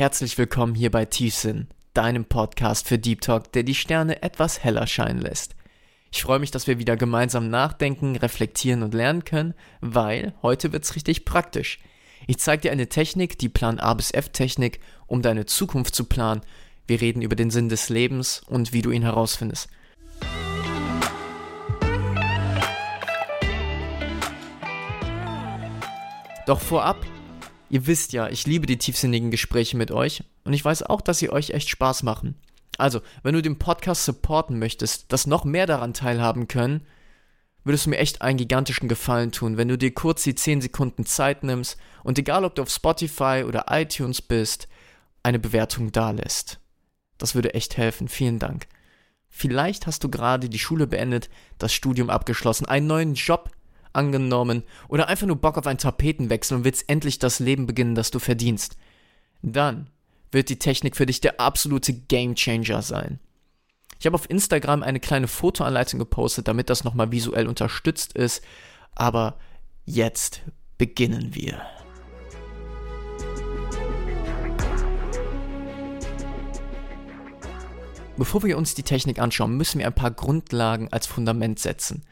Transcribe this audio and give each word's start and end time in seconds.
Herzlich 0.00 0.38
willkommen 0.38 0.74
hier 0.74 0.90
bei 0.90 1.04
Tiefsinn, 1.04 1.66
deinem 1.92 2.24
Podcast 2.24 2.88
für 2.88 2.98
Deep 2.98 3.20
Talk, 3.20 3.52
der 3.52 3.64
die 3.64 3.74
Sterne 3.74 4.22
etwas 4.22 4.64
heller 4.64 4.86
scheinen 4.86 5.20
lässt. 5.20 5.54
Ich 6.10 6.22
freue 6.22 6.38
mich, 6.38 6.50
dass 6.50 6.66
wir 6.66 6.78
wieder 6.78 6.96
gemeinsam 6.96 7.50
nachdenken, 7.50 8.16
reflektieren 8.16 8.82
und 8.82 8.94
lernen 8.94 9.24
können, 9.24 9.52
weil 9.82 10.32
heute 10.40 10.72
wird's 10.72 10.96
richtig 10.96 11.26
praktisch. 11.26 11.80
Ich 12.26 12.38
zeige 12.38 12.62
dir 12.62 12.72
eine 12.72 12.88
Technik, 12.88 13.38
die 13.38 13.50
Plan 13.50 13.78
A 13.78 13.92
bis 13.92 14.10
F 14.10 14.30
Technik, 14.30 14.80
um 15.06 15.20
deine 15.20 15.44
Zukunft 15.44 15.94
zu 15.94 16.04
planen. 16.04 16.40
Wir 16.86 17.02
reden 17.02 17.20
über 17.20 17.36
den 17.36 17.50
Sinn 17.50 17.68
des 17.68 17.90
Lebens 17.90 18.40
und 18.46 18.72
wie 18.72 18.80
du 18.80 18.92
ihn 18.92 19.02
herausfindest. 19.02 19.68
Doch 26.46 26.60
vorab, 26.60 27.04
ihr 27.70 27.86
wisst 27.86 28.12
ja, 28.12 28.28
ich 28.28 28.46
liebe 28.46 28.66
die 28.66 28.78
tiefsinnigen 28.78 29.30
Gespräche 29.30 29.76
mit 29.76 29.90
euch 29.90 30.22
und 30.44 30.52
ich 30.52 30.64
weiß 30.64 30.82
auch, 30.82 31.00
dass 31.00 31.18
sie 31.18 31.30
euch 31.30 31.50
echt 31.50 31.68
Spaß 31.68 32.02
machen. 32.02 32.34
Also, 32.76 33.00
wenn 33.22 33.34
du 33.34 33.42
den 33.42 33.58
Podcast 33.58 34.04
supporten 34.04 34.58
möchtest, 34.58 35.12
dass 35.12 35.26
noch 35.26 35.44
mehr 35.44 35.66
daran 35.66 35.94
teilhaben 35.94 36.48
können, 36.48 36.86
würdest 37.64 37.86
du 37.86 37.90
mir 37.90 37.98
echt 37.98 38.22
einen 38.22 38.38
gigantischen 38.38 38.88
Gefallen 38.88 39.32
tun, 39.32 39.56
wenn 39.56 39.68
du 39.68 39.76
dir 39.76 39.92
kurz 39.92 40.22
die 40.22 40.34
10 40.34 40.62
Sekunden 40.62 41.04
Zeit 41.04 41.42
nimmst 41.44 41.78
und 42.04 42.18
egal 42.18 42.44
ob 42.44 42.54
du 42.54 42.62
auf 42.62 42.70
Spotify 42.70 43.44
oder 43.46 43.66
iTunes 43.68 44.22
bist, 44.22 44.66
eine 45.22 45.38
Bewertung 45.38 45.92
dalässt. 45.92 46.58
Das 47.18 47.34
würde 47.34 47.54
echt 47.54 47.76
helfen. 47.76 48.08
Vielen 48.08 48.38
Dank. 48.38 48.66
Vielleicht 49.28 49.86
hast 49.86 50.02
du 50.02 50.08
gerade 50.08 50.48
die 50.48 50.58
Schule 50.58 50.86
beendet, 50.86 51.28
das 51.58 51.72
Studium 51.72 52.10
abgeschlossen, 52.10 52.66
einen 52.66 52.86
neuen 52.86 53.14
Job 53.14 53.50
angenommen 53.92 54.62
oder 54.88 55.08
einfach 55.08 55.26
nur 55.26 55.36
Bock 55.36 55.58
auf 55.58 55.66
einen 55.66 55.78
Tapetenwechsel 55.78 56.56
und 56.56 56.64
willst 56.64 56.88
endlich 56.88 57.18
das 57.18 57.38
Leben 57.38 57.66
beginnen, 57.66 57.94
das 57.94 58.10
du 58.10 58.18
verdienst. 58.18 58.76
Dann 59.42 59.88
wird 60.32 60.48
die 60.48 60.58
Technik 60.58 60.96
für 60.96 61.06
dich 61.06 61.20
der 61.20 61.40
absolute 61.40 61.92
Gamechanger 61.92 62.82
sein. 62.82 63.20
Ich 63.98 64.06
habe 64.06 64.14
auf 64.14 64.30
Instagram 64.30 64.82
eine 64.82 65.00
kleine 65.00 65.28
Fotoanleitung 65.28 65.98
gepostet, 65.98 66.48
damit 66.48 66.70
das 66.70 66.84
nochmal 66.84 67.12
visuell 67.12 67.46
unterstützt 67.46 68.14
ist. 68.14 68.42
Aber 68.94 69.38
jetzt 69.84 70.42
beginnen 70.78 71.34
wir. 71.34 71.60
Bevor 78.16 78.42
wir 78.42 78.58
uns 78.58 78.74
die 78.74 78.82
Technik 78.82 79.18
anschauen, 79.18 79.56
müssen 79.56 79.78
wir 79.78 79.86
ein 79.86 79.94
paar 79.94 80.10
Grundlagen 80.10 80.92
als 80.92 81.06
Fundament 81.06 81.58
setzen. 81.58 82.04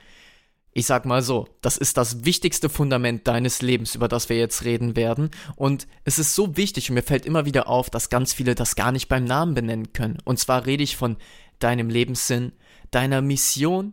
Ich 0.78 0.86
sag 0.86 1.06
mal 1.06 1.22
so, 1.22 1.48
das 1.60 1.76
ist 1.76 1.96
das 1.96 2.24
wichtigste 2.24 2.68
Fundament 2.68 3.26
deines 3.26 3.62
Lebens, 3.62 3.96
über 3.96 4.06
das 4.06 4.28
wir 4.28 4.38
jetzt 4.38 4.64
reden 4.64 4.94
werden. 4.94 5.32
Und 5.56 5.88
es 6.04 6.20
ist 6.20 6.36
so 6.36 6.56
wichtig 6.56 6.88
und 6.88 6.94
mir 6.94 7.02
fällt 7.02 7.26
immer 7.26 7.44
wieder 7.44 7.66
auf, 7.66 7.90
dass 7.90 8.10
ganz 8.10 8.32
viele 8.32 8.54
das 8.54 8.76
gar 8.76 8.92
nicht 8.92 9.08
beim 9.08 9.24
Namen 9.24 9.54
benennen 9.54 9.92
können. 9.92 10.18
Und 10.24 10.38
zwar 10.38 10.66
rede 10.66 10.84
ich 10.84 10.96
von 10.96 11.16
deinem 11.58 11.90
Lebenssinn, 11.90 12.52
deiner 12.92 13.22
Mission, 13.22 13.92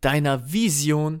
deiner 0.00 0.50
Vision. 0.50 1.20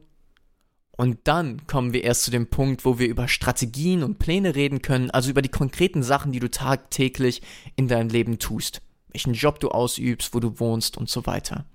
Und 0.92 1.18
dann 1.24 1.66
kommen 1.66 1.92
wir 1.92 2.02
erst 2.02 2.22
zu 2.22 2.30
dem 2.30 2.48
Punkt, 2.48 2.86
wo 2.86 2.98
wir 2.98 3.08
über 3.08 3.28
Strategien 3.28 4.02
und 4.02 4.18
Pläne 4.18 4.54
reden 4.54 4.80
können, 4.80 5.10
also 5.10 5.28
über 5.28 5.42
die 5.42 5.50
konkreten 5.50 6.02
Sachen, 6.02 6.32
die 6.32 6.40
du 6.40 6.50
tagtäglich 6.50 7.42
in 7.74 7.86
deinem 7.86 8.08
Leben 8.08 8.38
tust. 8.38 8.80
Welchen 9.08 9.34
Job 9.34 9.60
du 9.60 9.68
ausübst, 9.68 10.32
wo 10.32 10.40
du 10.40 10.58
wohnst 10.58 10.96
und 10.96 11.10
so 11.10 11.26
weiter. 11.26 11.66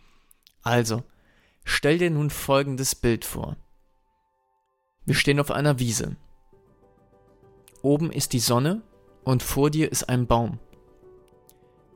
Also, 0.64 1.03
Stell 1.64 1.98
dir 1.98 2.09
nun 2.09 2.30
folgendes 2.30 2.95
Bild 2.95 3.26
vor. 3.26 3.58
Wir 5.06 5.16
stehen 5.16 5.40
auf 5.40 5.52
einer 5.52 5.80
Wiese. 5.80 6.16
Oben 7.81 8.12
ist 8.12 8.34
die 8.34 8.40
Sonne 8.40 8.81
und 9.23 9.42
vor 9.42 9.70
dir 9.70 9.92
ist 9.92 10.09
ein 10.09 10.28
Baum. 10.28 10.59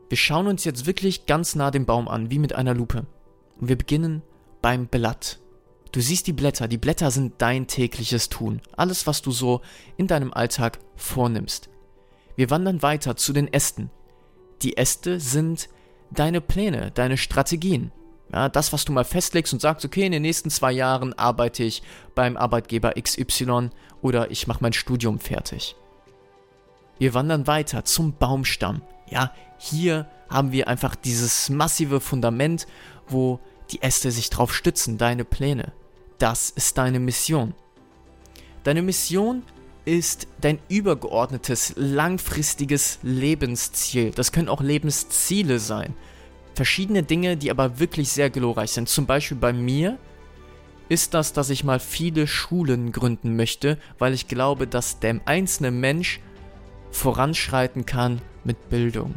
Wir 0.10 0.18
schauen 0.18 0.48
uns 0.48 0.64
jetzt 0.64 0.86
wirklich 0.86 1.26
ganz 1.26 1.56
nah 1.56 1.72
den 1.72 1.86
Baum 1.86 2.08
an, 2.08 2.32
wie 2.32 2.40
mit 2.40 2.54
einer 2.54 2.74
Lupe. 2.74 3.06
Und 3.60 3.70
wir 3.70 3.78
beginnen 3.78 4.22
beim 4.62 4.88
Blatt. 4.88 5.40
Du 5.92 6.02
siehst 6.02 6.28
die 6.28 6.34
Blätter, 6.34 6.68
die 6.68 6.78
Blätter 6.78 7.10
sind 7.10 7.36
dein 7.38 7.68
tägliches 7.68 8.30
Tun, 8.30 8.62
alles, 8.76 9.08
was 9.08 9.22
du 9.22 9.32
so 9.32 9.62
in 9.98 10.08
deinem 10.08 10.34
Alltag 10.34 10.80
vornimmst. 10.96 11.70
Wir 12.36 12.50
wandern 12.50 12.82
weiter 12.82 13.16
zu 13.16 13.32
den 13.32 13.52
Ästen. 13.52 13.90
Die 14.62 14.78
Äste 14.78 15.20
sind 15.20 15.70
deine 16.12 16.42
Pläne, 16.42 16.92
deine 16.92 17.18
Strategien, 17.18 17.92
ja, 18.32 18.50
das, 18.50 18.74
was 18.74 18.86
du 18.86 18.92
mal 18.92 19.06
festlegst 19.06 19.54
und 19.54 19.62
sagst, 19.62 19.86
okay, 19.86 20.06
in 20.06 20.12
den 20.12 20.22
nächsten 20.22 20.50
zwei 20.50 20.72
Jahren 20.72 21.14
arbeite 21.14 21.64
ich 21.64 21.84
beim 22.16 22.38
Arbeitgeber 22.38 22.94
XY 23.00 23.70
oder 24.02 24.32
ich 24.32 24.48
mache 24.48 24.60
mein 24.62 24.74
Studium 24.74 25.20
fertig. 25.20 25.76
Wir 26.98 27.14
wandern 27.14 27.48
weiter 27.48 27.86
zum 27.86 28.14
Baumstamm. 28.14 28.82
Ja, 29.10 29.32
hier 29.58 30.08
haben 30.30 30.52
wir 30.52 30.68
einfach 30.68 30.96
dieses 30.96 31.50
massive 31.50 32.00
Fundament, 32.00 32.68
wo 33.08 33.40
die 33.72 33.82
Äste 33.82 34.12
sich 34.12 34.30
drauf 34.30 34.54
stützen, 34.54 34.98
deine 34.98 35.26
Pläne. 35.26 35.74
Das 36.18 36.50
ist 36.50 36.78
deine 36.78 37.00
Mission. 37.00 37.54
Deine 38.64 38.82
Mission 38.82 39.44
ist 39.84 40.28
dein 40.42 40.60
übergeordnetes, 40.68 41.74
langfristiges 41.76 43.00
Lebensziel. 43.04 44.12
Das 44.12 44.32
können 44.32 44.50
auch 44.50 44.62
Lebensziele 44.62 45.60
sein 45.60 45.94
verschiedene 46.56 47.04
Dinge, 47.04 47.38
die 47.38 47.52
aber 47.52 47.80
wirklich 47.80 48.10
sehr 48.10 48.30
glorreich 48.30 48.72
sind. 48.72 48.90
Zum 48.90 49.06
Beispiel 49.06 49.38
bei 49.38 49.54
mir 49.54 49.98
ist 50.88 51.14
das, 51.14 51.34
dass 51.34 51.50
ich 51.50 51.64
mal 51.64 51.80
viele 51.80 52.28
Schulen 52.28 52.92
gründen 52.92 53.36
möchte, 53.36 53.78
weil 53.98 54.14
ich 54.14 54.28
glaube, 54.28 54.68
dass 54.68 55.00
der 55.00 55.20
einzelne 55.26 55.72
Mensch 55.72 56.22
voranschreiten 56.92 57.86
kann 57.86 58.22
mit 58.44 58.70
Bildung. 58.70 59.16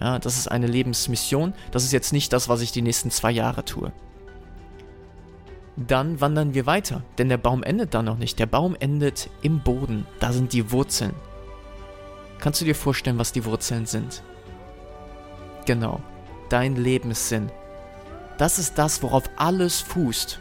Ja, 0.00 0.18
das 0.18 0.36
ist 0.36 0.48
eine 0.48 0.66
Lebensmission. 0.66 1.54
Das 1.70 1.84
ist 1.84 1.92
jetzt 1.92 2.12
nicht 2.12 2.32
das, 2.32 2.48
was 2.48 2.60
ich 2.60 2.72
die 2.72 2.82
nächsten 2.82 3.10
zwei 3.10 3.30
Jahre 3.30 3.64
tue. 3.64 3.92
Dann 5.76 6.20
wandern 6.20 6.54
wir 6.54 6.66
weiter, 6.66 7.02
denn 7.18 7.28
der 7.28 7.36
Baum 7.36 7.62
endet 7.62 7.94
da 7.94 8.02
noch 8.02 8.18
nicht. 8.18 8.38
Der 8.38 8.46
Baum 8.46 8.76
endet 8.80 9.30
im 9.42 9.60
Boden. 9.60 10.06
Da 10.20 10.32
sind 10.32 10.52
die 10.52 10.72
Wurzeln. 10.72 11.12
Kannst 12.38 12.60
du 12.60 12.64
dir 12.64 12.74
vorstellen, 12.74 13.18
was 13.18 13.32
die 13.32 13.44
Wurzeln 13.44 13.86
sind? 13.86 14.22
Genau 15.66 16.00
dein 16.48 16.76
Lebenssinn. 16.76 17.50
Das 18.38 18.58
ist 18.58 18.78
das, 18.78 19.02
worauf 19.02 19.24
alles 19.36 19.80
fußt. 19.80 20.40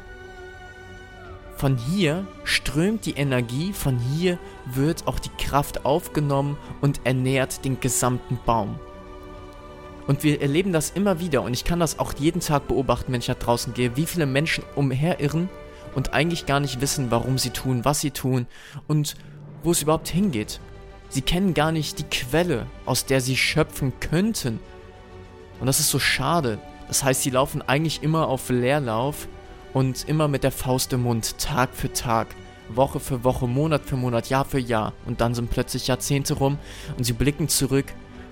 Von 1.55 1.77
hier 1.77 2.27
strömt 2.43 3.05
die 3.05 3.13
Energie, 3.13 3.71
von 3.71 3.97
hier 3.97 4.37
wird 4.65 5.07
auch 5.07 5.19
die 5.19 5.29
Kraft 5.37 5.85
aufgenommen 5.85 6.57
und 6.81 7.01
ernährt 7.05 7.63
den 7.63 7.79
gesamten 7.79 8.37
Baum. 8.45 8.77
Und 10.05 10.23
wir 10.23 10.41
erleben 10.41 10.73
das 10.73 10.91
immer 10.91 11.19
wieder 11.19 11.41
und 11.41 11.53
ich 11.53 11.63
kann 11.63 11.79
das 11.79 11.97
auch 11.97 12.13
jeden 12.13 12.41
Tag 12.41 12.67
beobachten, 12.67 13.11
wenn 13.11 13.21
ich 13.21 13.29
nach 13.29 13.35
draußen 13.35 13.73
gehe, 13.73 13.95
wie 13.95 14.05
viele 14.05 14.25
Menschen 14.25 14.63
umherirren 14.75 15.49
und 15.95 16.13
eigentlich 16.13 16.45
gar 16.45 16.59
nicht 16.59 16.81
wissen, 16.81 17.09
warum 17.09 17.37
sie 17.37 17.49
tun, 17.51 17.85
was 17.85 18.01
sie 18.01 18.11
tun 18.11 18.47
und 18.87 19.15
wo 19.63 19.71
es 19.71 19.81
überhaupt 19.81 20.09
hingeht. 20.09 20.59
Sie 21.09 21.21
kennen 21.21 21.53
gar 21.53 21.71
nicht 21.71 21.99
die 21.99 22.03
Quelle, 22.03 22.67
aus 22.85 23.05
der 23.05 23.21
sie 23.21 23.37
schöpfen 23.37 23.93
könnten, 23.99 24.59
und 25.59 25.67
das 25.67 25.79
ist 25.79 25.89
so 25.89 25.99
schade. 25.99 26.59
Das 26.87 27.03
heißt, 27.03 27.23
sie 27.23 27.29
laufen 27.29 27.61
eigentlich 27.61 28.03
immer 28.03 28.27
auf 28.27 28.49
Leerlauf 28.49 29.27
und 29.73 30.07
immer 30.07 30.27
mit 30.27 30.43
der 30.43 30.51
Faust 30.51 30.93
im 30.93 31.03
Mund, 31.03 31.37
Tag 31.37 31.73
für 31.73 31.91
Tag, 31.91 32.27
Woche 32.69 32.99
für 32.99 33.23
Woche, 33.23 33.47
Monat 33.47 33.83
für 33.85 33.95
Monat, 33.95 34.29
Jahr 34.29 34.45
für 34.45 34.59
Jahr. 34.59 34.93
Und 35.05 35.21
dann 35.21 35.35
sind 35.35 35.49
plötzlich 35.49 35.87
Jahrzehnte 35.87 36.35
rum 36.35 36.57
und 36.97 37.03
sie 37.03 37.13
blicken 37.13 37.49
zurück 37.49 37.87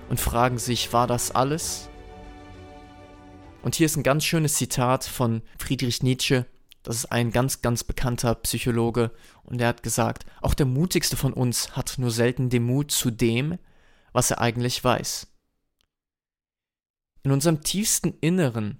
und 0.08 0.20
fragen 0.20 0.58
sich, 0.58 0.92
war 0.92 1.06
das 1.06 1.30
alles? 1.32 1.88
Und 3.62 3.74
hier 3.74 3.86
ist 3.86 3.96
ein 3.96 4.02
ganz 4.02 4.24
schönes 4.24 4.54
Zitat 4.54 5.04
von 5.04 5.42
Friedrich 5.58 6.02
Nietzsche. 6.02 6.46
Das 6.82 6.96
ist 6.96 7.06
ein 7.06 7.30
ganz, 7.30 7.62
ganz 7.62 7.82
bekannter 7.82 8.34
Psychologe. 8.34 9.10
Und 9.42 9.60
er 9.60 9.68
hat 9.68 9.82
gesagt, 9.82 10.26
auch 10.42 10.52
der 10.52 10.66
mutigste 10.66 11.16
von 11.16 11.32
uns 11.32 11.74
hat 11.74 11.94
nur 11.96 12.10
selten 12.10 12.50
den 12.50 12.64
Mut 12.64 12.90
zu 12.90 13.10
dem, 13.10 13.58
was 14.12 14.30
er 14.30 14.40
eigentlich 14.40 14.84
weiß. 14.84 15.26
In 17.24 17.32
unserem 17.32 17.62
tiefsten 17.62 18.14
Inneren 18.20 18.78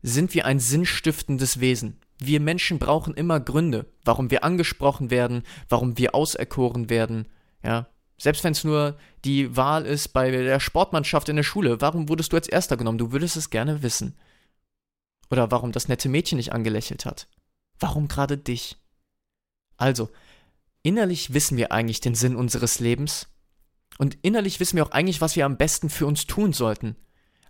sind 0.00 0.32
wir 0.32 0.46
ein 0.46 0.60
sinnstiftendes 0.60 1.60
Wesen. 1.60 2.00
Wir 2.18 2.40
Menschen 2.40 2.78
brauchen 2.78 3.14
immer 3.14 3.40
Gründe, 3.40 3.86
warum 4.04 4.30
wir 4.30 4.44
angesprochen 4.44 5.10
werden, 5.10 5.42
warum 5.68 5.98
wir 5.98 6.14
auserkoren 6.14 6.88
werden, 6.88 7.28
ja. 7.62 7.88
Selbst 8.16 8.44
wenn 8.44 8.52
es 8.52 8.64
nur 8.64 8.98
die 9.24 9.56
Wahl 9.56 9.86
ist 9.86 10.08
bei 10.08 10.30
der 10.30 10.60
Sportmannschaft 10.60 11.30
in 11.30 11.36
der 11.36 11.42
Schule, 11.42 11.80
warum 11.80 12.10
wurdest 12.10 12.32
du 12.32 12.36
als 12.36 12.48
Erster 12.48 12.76
genommen? 12.76 12.98
Du 12.98 13.12
würdest 13.12 13.36
es 13.36 13.48
gerne 13.48 13.82
wissen. 13.82 14.14
Oder 15.30 15.50
warum 15.50 15.72
das 15.72 15.88
nette 15.88 16.10
Mädchen 16.10 16.36
nicht 16.36 16.52
angelächelt 16.52 17.06
hat. 17.06 17.28
Warum 17.78 18.08
gerade 18.08 18.36
dich? 18.36 18.76
Also, 19.78 20.10
innerlich 20.82 21.32
wissen 21.32 21.56
wir 21.56 21.72
eigentlich 21.72 22.02
den 22.02 22.14
Sinn 22.14 22.36
unseres 22.36 22.78
Lebens 22.78 23.26
und 24.00 24.16
innerlich 24.22 24.60
wissen 24.60 24.76
wir 24.76 24.86
auch 24.86 24.92
eigentlich, 24.92 25.20
was 25.20 25.36
wir 25.36 25.44
am 25.44 25.58
besten 25.58 25.90
für 25.90 26.06
uns 26.06 26.26
tun 26.26 26.54
sollten. 26.54 26.96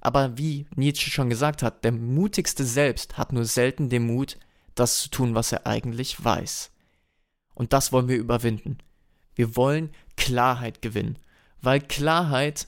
Aber 0.00 0.36
wie 0.36 0.66
Nietzsche 0.74 1.08
schon 1.08 1.30
gesagt 1.30 1.62
hat, 1.62 1.84
der 1.84 1.92
mutigste 1.92 2.64
selbst 2.64 3.16
hat 3.16 3.32
nur 3.32 3.44
selten 3.44 3.88
den 3.88 4.04
Mut, 4.04 4.36
das 4.74 4.98
zu 4.98 5.10
tun, 5.10 5.36
was 5.36 5.52
er 5.52 5.68
eigentlich 5.68 6.24
weiß. 6.24 6.72
Und 7.54 7.72
das 7.72 7.92
wollen 7.92 8.08
wir 8.08 8.16
überwinden. 8.16 8.78
Wir 9.36 9.54
wollen 9.54 9.90
Klarheit 10.16 10.82
gewinnen. 10.82 11.20
Weil 11.62 11.80
Klarheit 11.80 12.66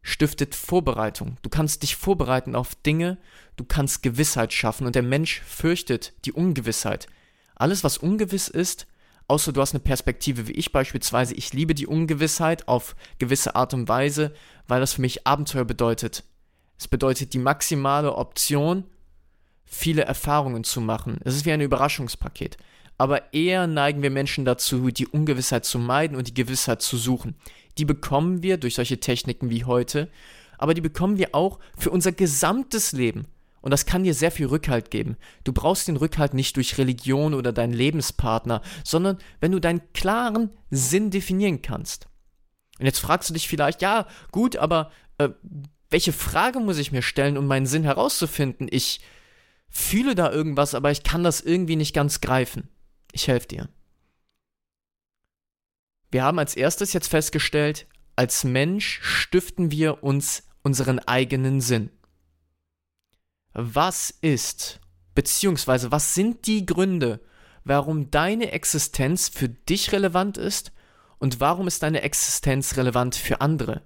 stiftet 0.00 0.54
Vorbereitung. 0.54 1.36
Du 1.42 1.50
kannst 1.50 1.82
dich 1.82 1.96
vorbereiten 1.96 2.56
auf 2.56 2.74
Dinge, 2.74 3.18
du 3.56 3.64
kannst 3.64 4.02
Gewissheit 4.02 4.54
schaffen 4.54 4.86
und 4.86 4.94
der 4.94 5.02
Mensch 5.02 5.42
fürchtet 5.42 6.14
die 6.24 6.32
Ungewissheit. 6.32 7.06
Alles, 7.54 7.84
was 7.84 7.98
ungewiss 7.98 8.48
ist, 8.48 8.86
außer 9.28 9.52
du 9.52 9.60
hast 9.60 9.72
eine 9.72 9.80
Perspektive 9.80 10.48
wie 10.48 10.52
ich 10.52 10.72
beispielsweise, 10.72 11.34
ich 11.34 11.52
liebe 11.52 11.74
die 11.74 11.86
Ungewissheit 11.86 12.68
auf 12.68 12.94
gewisse 13.18 13.54
Art 13.54 13.74
und 13.74 13.88
Weise, 13.88 14.34
weil 14.68 14.80
das 14.80 14.94
für 14.94 15.00
mich 15.00 15.26
Abenteuer 15.26 15.64
bedeutet. 15.64 16.24
Es 16.78 16.88
bedeutet 16.88 17.32
die 17.32 17.38
maximale 17.38 18.14
Option, 18.16 18.84
viele 19.64 20.02
Erfahrungen 20.02 20.64
zu 20.64 20.80
machen. 20.80 21.18
Es 21.24 21.34
ist 21.36 21.46
wie 21.46 21.52
ein 21.52 21.60
Überraschungspaket. 21.60 22.56
Aber 22.96 23.32
eher 23.34 23.66
neigen 23.66 24.02
wir 24.02 24.10
Menschen 24.10 24.44
dazu, 24.44 24.90
die 24.90 25.08
Ungewissheit 25.08 25.64
zu 25.64 25.78
meiden 25.78 26.16
und 26.16 26.28
die 26.28 26.34
Gewissheit 26.34 26.80
zu 26.80 26.96
suchen. 26.96 27.34
Die 27.78 27.84
bekommen 27.84 28.42
wir 28.42 28.56
durch 28.56 28.76
solche 28.76 29.00
Techniken 29.00 29.50
wie 29.50 29.64
heute, 29.64 30.08
aber 30.58 30.74
die 30.74 30.80
bekommen 30.80 31.18
wir 31.18 31.34
auch 31.34 31.58
für 31.76 31.90
unser 31.90 32.12
gesamtes 32.12 32.92
Leben. 32.92 33.26
Und 33.64 33.70
das 33.70 33.86
kann 33.86 34.04
dir 34.04 34.12
sehr 34.12 34.30
viel 34.30 34.44
Rückhalt 34.44 34.90
geben. 34.90 35.16
Du 35.42 35.54
brauchst 35.54 35.88
den 35.88 35.96
Rückhalt 35.96 36.34
nicht 36.34 36.54
durch 36.56 36.76
Religion 36.76 37.32
oder 37.32 37.50
deinen 37.50 37.72
Lebenspartner, 37.72 38.60
sondern 38.84 39.16
wenn 39.40 39.52
du 39.52 39.58
deinen 39.58 39.80
klaren 39.94 40.50
Sinn 40.68 41.10
definieren 41.10 41.62
kannst. 41.62 42.06
Und 42.78 42.84
jetzt 42.84 42.98
fragst 42.98 43.30
du 43.30 43.32
dich 43.32 43.48
vielleicht, 43.48 43.80
ja, 43.80 44.06
gut, 44.32 44.56
aber 44.56 44.92
äh, 45.16 45.30
welche 45.88 46.12
Frage 46.12 46.60
muss 46.60 46.76
ich 46.76 46.92
mir 46.92 47.00
stellen, 47.00 47.38
um 47.38 47.46
meinen 47.46 47.64
Sinn 47.64 47.84
herauszufinden? 47.84 48.68
Ich 48.70 49.00
fühle 49.70 50.14
da 50.14 50.30
irgendwas, 50.30 50.74
aber 50.74 50.90
ich 50.90 51.02
kann 51.02 51.24
das 51.24 51.40
irgendwie 51.40 51.76
nicht 51.76 51.94
ganz 51.94 52.20
greifen. 52.20 52.68
Ich 53.12 53.28
helfe 53.28 53.48
dir. 53.48 53.70
Wir 56.10 56.22
haben 56.22 56.38
als 56.38 56.54
erstes 56.54 56.92
jetzt 56.92 57.08
festgestellt, 57.08 57.86
als 58.14 58.44
Mensch 58.44 59.00
stiften 59.02 59.70
wir 59.70 60.04
uns 60.04 60.42
unseren 60.62 60.98
eigenen 60.98 61.62
Sinn. 61.62 61.88
Was 63.54 64.10
ist, 64.20 64.80
beziehungsweise 65.14 65.92
was 65.92 66.14
sind 66.14 66.48
die 66.48 66.66
Gründe, 66.66 67.20
warum 67.62 68.10
deine 68.10 68.50
Existenz 68.50 69.28
für 69.28 69.48
dich 69.48 69.92
relevant 69.92 70.36
ist 70.36 70.72
und 71.18 71.38
warum 71.38 71.68
ist 71.68 71.84
deine 71.84 72.02
Existenz 72.02 72.76
relevant 72.76 73.14
für 73.14 73.40
andere? 73.40 73.82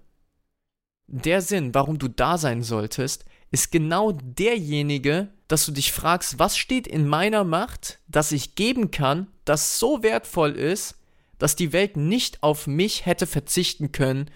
Der 1.07 1.43
Sinn, 1.43 1.75
warum 1.75 1.99
du 1.99 2.09
da 2.09 2.39
sein 2.39 2.63
solltest, 2.63 3.27
ist 3.51 3.71
genau 3.71 4.13
derjenige, 4.13 5.29
dass 5.49 5.67
du 5.67 5.73
dich 5.73 5.93
fragst, 5.93 6.39
was 6.39 6.57
steht 6.57 6.87
in 6.87 7.07
meiner 7.07 7.45
Macht, 7.45 7.99
das 8.09 8.33
ich 8.33 8.55
geben 8.55 8.91
kann, 8.91 9.27
das 9.45 9.79
so 9.79 10.03
wertvoll 10.03 10.53
ist, 10.53 10.97
dass 11.39 11.57
die 11.57 11.73
Welt 11.75 11.97
nicht 11.97 12.43
auf 12.43 12.67
mich 12.67 13.05
hätte 13.05 13.27
verzichten 13.27 13.93
können 13.93 14.31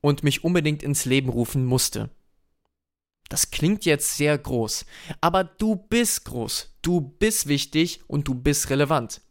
und 0.00 0.22
mich 0.22 0.44
unbedingt 0.44 0.82
ins 0.82 1.04
Leben 1.04 1.28
rufen 1.28 1.64
musste. 1.64 2.10
Das 3.32 3.50
klingt 3.50 3.86
jetzt 3.86 4.18
sehr 4.18 4.36
groß, 4.36 4.84
aber 5.22 5.42
du 5.42 5.74
bist 5.74 6.26
groß, 6.26 6.74
du 6.82 7.00
bist 7.00 7.46
wichtig 7.48 8.02
und 8.06 8.28
du 8.28 8.34
bist 8.34 8.68
relevant. 8.68 9.22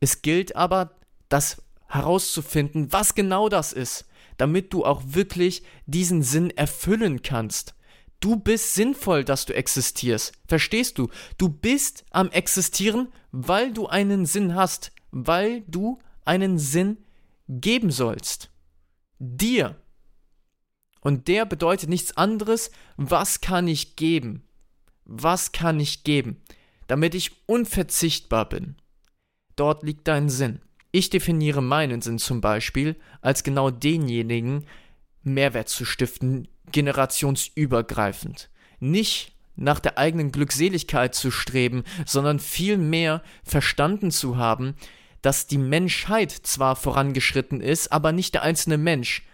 Es 0.00 0.20
gilt 0.20 0.54
aber, 0.54 0.98
das 1.30 1.62
herauszufinden, 1.86 2.92
was 2.92 3.14
genau 3.14 3.48
das 3.48 3.72
ist, 3.72 4.04
damit 4.36 4.74
du 4.74 4.84
auch 4.84 5.00
wirklich 5.06 5.62
diesen 5.86 6.22
Sinn 6.22 6.50
erfüllen 6.50 7.22
kannst. 7.22 7.74
Du 8.20 8.36
bist 8.36 8.74
sinnvoll, 8.74 9.24
dass 9.24 9.46
du 9.46 9.54
existierst. 9.54 10.34
Verstehst 10.46 10.98
du? 10.98 11.08
Du 11.38 11.48
bist 11.48 12.04
am 12.10 12.30
Existieren, 12.30 13.08
weil 13.32 13.72
du 13.72 13.86
einen 13.86 14.26
Sinn 14.26 14.56
hast, 14.56 14.92
weil 15.10 15.62
du 15.62 16.00
einen 16.26 16.58
Sinn 16.58 16.98
geben 17.48 17.92
sollst. 17.92 18.50
Dir. 19.18 19.80
Und 21.00 21.28
der 21.28 21.46
bedeutet 21.46 21.88
nichts 21.88 22.16
anderes, 22.16 22.70
was 22.96 23.40
kann 23.40 23.68
ich 23.68 23.96
geben? 23.96 24.42
Was 25.04 25.52
kann 25.52 25.80
ich 25.80 26.04
geben, 26.04 26.42
damit 26.86 27.14
ich 27.14 27.32
unverzichtbar 27.46 28.48
bin? 28.48 28.76
Dort 29.56 29.82
liegt 29.82 30.06
dein 30.06 30.28
Sinn. 30.28 30.60
Ich 30.92 31.10
definiere 31.10 31.62
meinen 31.62 32.00
Sinn 32.00 32.18
zum 32.18 32.40
Beispiel 32.40 32.96
als 33.20 33.42
genau 33.42 33.70
denjenigen, 33.70 34.64
Mehrwert 35.22 35.68
zu 35.68 35.84
stiften, 35.84 36.48
generationsübergreifend. 36.72 38.50
Nicht 38.80 39.32
nach 39.56 39.80
der 39.80 39.98
eigenen 39.98 40.32
Glückseligkeit 40.32 41.14
zu 41.14 41.30
streben, 41.30 41.82
sondern 42.06 42.38
vielmehr 42.38 43.22
verstanden 43.42 44.10
zu 44.10 44.36
haben, 44.36 44.74
dass 45.20 45.46
die 45.46 45.58
Menschheit 45.58 46.30
zwar 46.30 46.76
vorangeschritten 46.76 47.60
ist, 47.60 47.90
aber 47.90 48.12
nicht 48.12 48.34
der 48.34 48.42
einzelne 48.42 48.78
Mensch. 48.78 49.26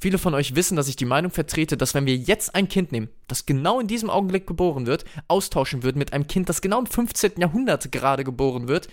Viele 0.00 0.16
von 0.16 0.32
euch 0.32 0.54
wissen, 0.54 0.76
dass 0.76 0.88
ich 0.88 0.96
die 0.96 1.04
Meinung 1.04 1.30
vertrete, 1.30 1.76
dass 1.76 1.92
wenn 1.92 2.06
wir 2.06 2.16
jetzt 2.16 2.54
ein 2.54 2.68
Kind 2.68 2.90
nehmen, 2.90 3.10
das 3.28 3.44
genau 3.44 3.80
in 3.80 3.86
diesem 3.86 4.08
Augenblick 4.08 4.46
geboren 4.46 4.86
wird, 4.86 5.04
austauschen 5.28 5.82
würden 5.82 5.98
mit 5.98 6.14
einem 6.14 6.26
Kind, 6.26 6.48
das 6.48 6.62
genau 6.62 6.78
im 6.78 6.86
15. 6.86 7.32
Jahrhundert 7.36 7.92
gerade 7.92 8.24
geboren 8.24 8.66
wird, 8.66 8.88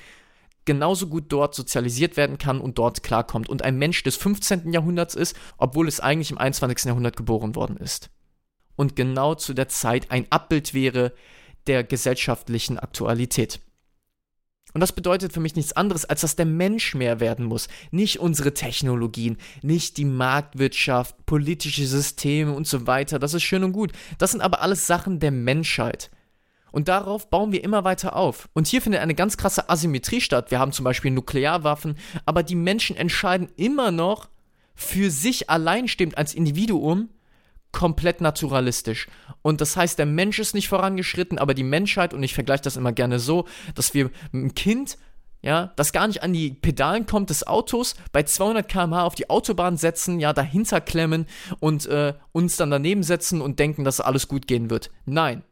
genauso 0.65 1.07
gut 1.07 1.25
dort 1.29 1.55
sozialisiert 1.55 2.17
werden 2.17 2.37
kann 2.37 2.59
und 2.59 2.77
dort 2.77 3.03
klarkommt 3.03 3.47
und 3.47 3.61
ein 3.61 3.77
Mensch 3.77 4.03
des 4.03 4.17
15. 4.17 4.73
Jahrhunderts 4.73 5.15
ist, 5.15 5.37
obwohl 5.57 5.87
es 5.87 6.01
eigentlich 6.01 6.31
im 6.31 6.37
21. 6.37 6.87
Jahrhundert 6.87 7.15
geboren 7.15 7.55
worden 7.55 7.77
ist. 7.77 8.09
Und 8.75 8.97
genau 8.97 9.33
zu 9.33 9.53
der 9.53 9.69
Zeit 9.69 10.11
ein 10.11 10.29
Abbild 10.29 10.73
wäre 10.73 11.13
der 11.67 11.85
gesellschaftlichen 11.85 12.77
Aktualität. 12.77 13.61
Und 14.77 14.81
das 14.81 14.91
bedeutet 14.91 15.33
für 15.33 15.39
mich 15.39 15.55
nichts 15.55 15.73
anderes, 15.73 16.05
als 16.05 16.21
dass 16.21 16.35
der 16.35 16.45
Mensch 16.45 16.93
mehr 16.93 17.19
werden 17.19 17.45
muss. 17.45 17.67
Nicht 17.89 18.19
unsere 18.19 18.53
Technologien, 18.53 19.37
nicht 19.63 19.97
die 19.97 20.05
Marktwirtschaft, 20.05 21.25
politische 21.25 21.87
Systeme 21.87 22.53
und 22.53 22.67
so 22.67 22.85
weiter. 22.85 23.17
Das 23.17 23.33
ist 23.33 23.41
schön 23.41 23.63
und 23.63 23.71
gut. 23.71 23.91
Das 24.19 24.33
sind 24.33 24.41
aber 24.41 24.61
alles 24.61 24.85
Sachen 24.85 25.19
der 25.19 25.31
Menschheit. 25.31 26.11
Und 26.71 26.89
darauf 26.89 27.27
bauen 27.31 27.51
wir 27.51 27.63
immer 27.63 27.85
weiter 27.85 28.15
auf. 28.15 28.49
Und 28.53 28.67
hier 28.67 28.83
findet 28.83 29.01
eine 29.01 29.15
ganz 29.15 29.35
krasse 29.35 29.67
Asymmetrie 29.67 30.21
statt. 30.21 30.51
Wir 30.51 30.59
haben 30.59 30.71
zum 30.71 30.83
Beispiel 30.85 31.09
Nuklearwaffen, 31.09 31.97
aber 32.27 32.43
die 32.43 32.53
Menschen 32.53 32.95
entscheiden 32.95 33.49
immer 33.55 33.89
noch 33.89 34.29
für 34.75 35.09
sich 35.09 35.49
alleinstehend 35.49 36.19
als 36.19 36.35
Individuum, 36.35 37.09
komplett 37.77 38.21
naturalistisch. 38.21 39.07
Und 39.43 39.61
das 39.61 39.77
heißt, 39.77 39.99
der 39.99 40.07
Mensch 40.07 40.39
ist 40.39 40.55
nicht 40.55 40.67
vorangeschritten, 40.67 41.37
aber 41.37 41.53
die 41.53 41.61
Menschheit, 41.61 42.11
und 42.11 42.23
ich 42.23 42.33
vergleiche 42.33 42.63
das 42.63 42.75
immer 42.75 42.91
gerne 42.91 43.19
so, 43.19 43.45
dass 43.75 43.93
wir 43.93 44.09
einem 44.33 44.55
Kind, 44.55 44.97
ja, 45.43 45.73
das 45.75 45.91
gar 45.91 46.07
nicht 46.07 46.23
an 46.23 46.33
die 46.33 46.49
Pedalen 46.49 47.05
kommt 47.05 47.29
des 47.29 47.45
Autos, 47.45 47.93
bei 48.11 48.23
200 48.23 48.67
km/h 48.67 49.03
auf 49.03 49.13
die 49.13 49.29
Autobahn 49.29 49.77
setzen, 49.77 50.19
ja, 50.19 50.33
dahinter 50.33 50.81
klemmen 50.81 51.27
und 51.59 51.85
äh, 51.85 52.15
uns 52.31 52.55
dann 52.55 52.71
daneben 52.71 53.03
setzen 53.03 53.41
und 53.41 53.59
denken, 53.59 53.83
dass 53.83 54.01
alles 54.01 54.27
gut 54.27 54.47
gehen 54.47 54.71
wird. 54.71 54.89
Nein, 55.05 55.43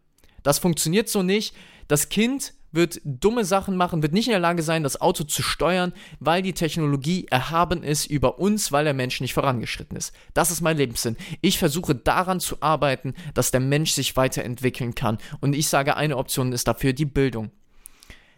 das 0.42 0.58
funktioniert 0.58 1.10
so 1.10 1.22
nicht. 1.22 1.56
Das 1.88 2.10
Kind 2.10 2.56
wird 2.76 3.02
dumme 3.04 3.46
Sachen 3.46 3.78
machen, 3.78 4.02
wird 4.02 4.14
nicht 4.14 4.28
in 4.28 4.32
der 4.32 4.40
Lage 4.40 4.62
sein, 4.62 4.84
das 4.84 5.00
Auto 5.02 5.24
zu 5.24 5.42
steuern, 5.42 5.94
weil 6.20 6.42
die 6.42 6.54
Technologie 6.54 7.26
erhaben 7.30 7.84
ist 7.84 8.06
über 8.06 8.40
uns, 8.40 8.72
weil 8.72 8.84
der 8.84 8.94
Mensch 8.94 9.22
nicht 9.22 9.34
vorangeschritten 9.34 9.98
ist. 9.98 10.14
Das 10.34 10.52
ist 10.52 10.62
mein 10.62 10.78
Lebenssinn. 10.78 11.18
Ich 11.42 11.58
versuche 11.58 11.96
daran 11.96 12.40
zu 12.40 12.58
arbeiten, 12.62 13.14
dass 13.34 13.52
der 13.52 13.62
Mensch 13.62 13.92
sich 13.92 14.16
weiterentwickeln 14.16 14.96
kann. 14.96 15.18
Und 15.42 15.56
ich 15.56 15.68
sage, 15.68 15.98
eine 15.98 16.18
Option 16.18 16.52
ist 16.52 16.68
dafür 16.68 16.94
die 16.94 17.06
Bildung. 17.06 17.52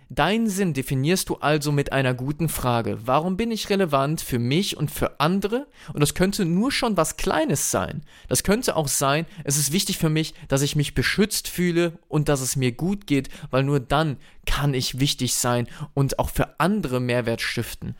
Deinen 0.10 0.48
Sinn 0.50 0.74
definierst 0.74 1.28
du 1.28 1.36
also 1.36 1.74
mit 1.74 1.92
einer 1.92 2.14
guten 2.14 2.48
Frage. 2.48 2.98
Warum 3.06 3.36
bin 3.36 3.52
ich 3.52 3.70
relevant 3.70 4.22
für 4.22 4.40
mich 4.40 4.78
und 4.78 4.90
für 4.90 5.20
andere? 5.20 5.68
Und 5.94 6.00
das 6.00 6.14
könnte 6.14 6.46
nur 6.46 6.72
schon 6.72 6.96
was 6.96 7.18
Kleines 7.18 7.72
sein. 7.72 8.04
Das 8.30 8.44
könnte 8.44 8.78
auch 8.78 8.88
sein, 8.88 9.26
es 9.44 9.58
ist 9.58 9.74
wichtig 9.74 9.98
für 9.98 10.10
mich, 10.10 10.34
dass 10.48 10.62
ich 10.62 10.78
mich 10.78 10.94
beschützt 10.96 11.50
fühle 11.50 12.00
und 12.08 12.30
dass 12.30 12.40
es 12.40 12.56
mir 12.56 12.72
gut 12.72 13.06
geht, 13.06 13.28
weil 13.52 13.64
nur 13.64 13.82
dann 13.82 14.18
kann 14.46 14.74
ich 14.74 15.00
wichtig 15.00 15.36
sein 15.36 15.68
und 15.94 16.20
auch 16.20 16.30
für 16.30 16.58
andere 16.58 17.02
Mehrwert 17.02 17.42
stiften. 17.42 17.98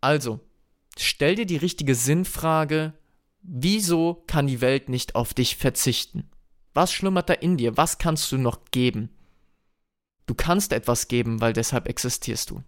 Also, 0.00 0.40
stell 0.96 1.34
dir 1.34 1.46
die 1.46 1.56
richtige 1.56 1.94
Sinnfrage, 1.94 2.94
wieso 3.42 4.24
kann 4.26 4.46
die 4.46 4.62
Welt 4.62 4.88
nicht 4.88 5.16
auf 5.16 5.34
dich 5.34 5.56
verzichten? 5.56 6.30
Was 6.72 6.92
schlummert 6.94 7.28
da 7.28 7.34
in 7.34 7.58
dir? 7.58 7.76
Was 7.76 7.98
kannst 7.98 8.32
du 8.32 8.38
noch 8.38 8.64
geben? 8.70 9.10
Du 10.28 10.34
kannst 10.34 10.74
etwas 10.74 11.08
geben, 11.08 11.40
weil 11.40 11.54
deshalb 11.54 11.88
existierst 11.88 12.50
du. 12.50 12.62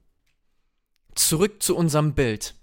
Zurück 1.14 1.62
zu 1.62 1.76
unserem 1.76 2.14
Bild. 2.14 2.55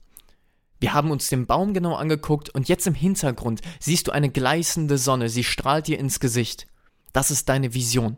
Wir 0.80 0.94
haben 0.96 1.12
uns 1.12 1.30
den 1.30 1.46
Baum 1.46 1.76
genau 1.76 1.94
angeguckt 1.94 2.50
und 2.50 2.68
jetzt 2.68 2.88
im 2.88 2.96
Hintergrund 2.96 3.62
siehst 3.80 4.08
du 4.08 4.12
eine 4.12 4.32
gleißende 4.32 4.98
Sonne, 4.98 5.30
sie 5.30 5.44
strahlt 5.44 5.86
dir 5.86 6.00
ins 6.00 6.20
Gesicht. 6.20 6.66
Das 7.14 7.30
ist 7.30 7.48
deine 7.48 7.76
Vision. 7.76 8.18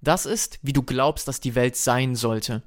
Das 0.00 0.24
ist, 0.24 0.60
wie 0.62 0.72
du 0.72 0.84
glaubst, 0.84 1.26
dass 1.26 1.40
die 1.40 1.56
Welt 1.56 1.74
sein 1.74 2.14
sollte. 2.14 2.62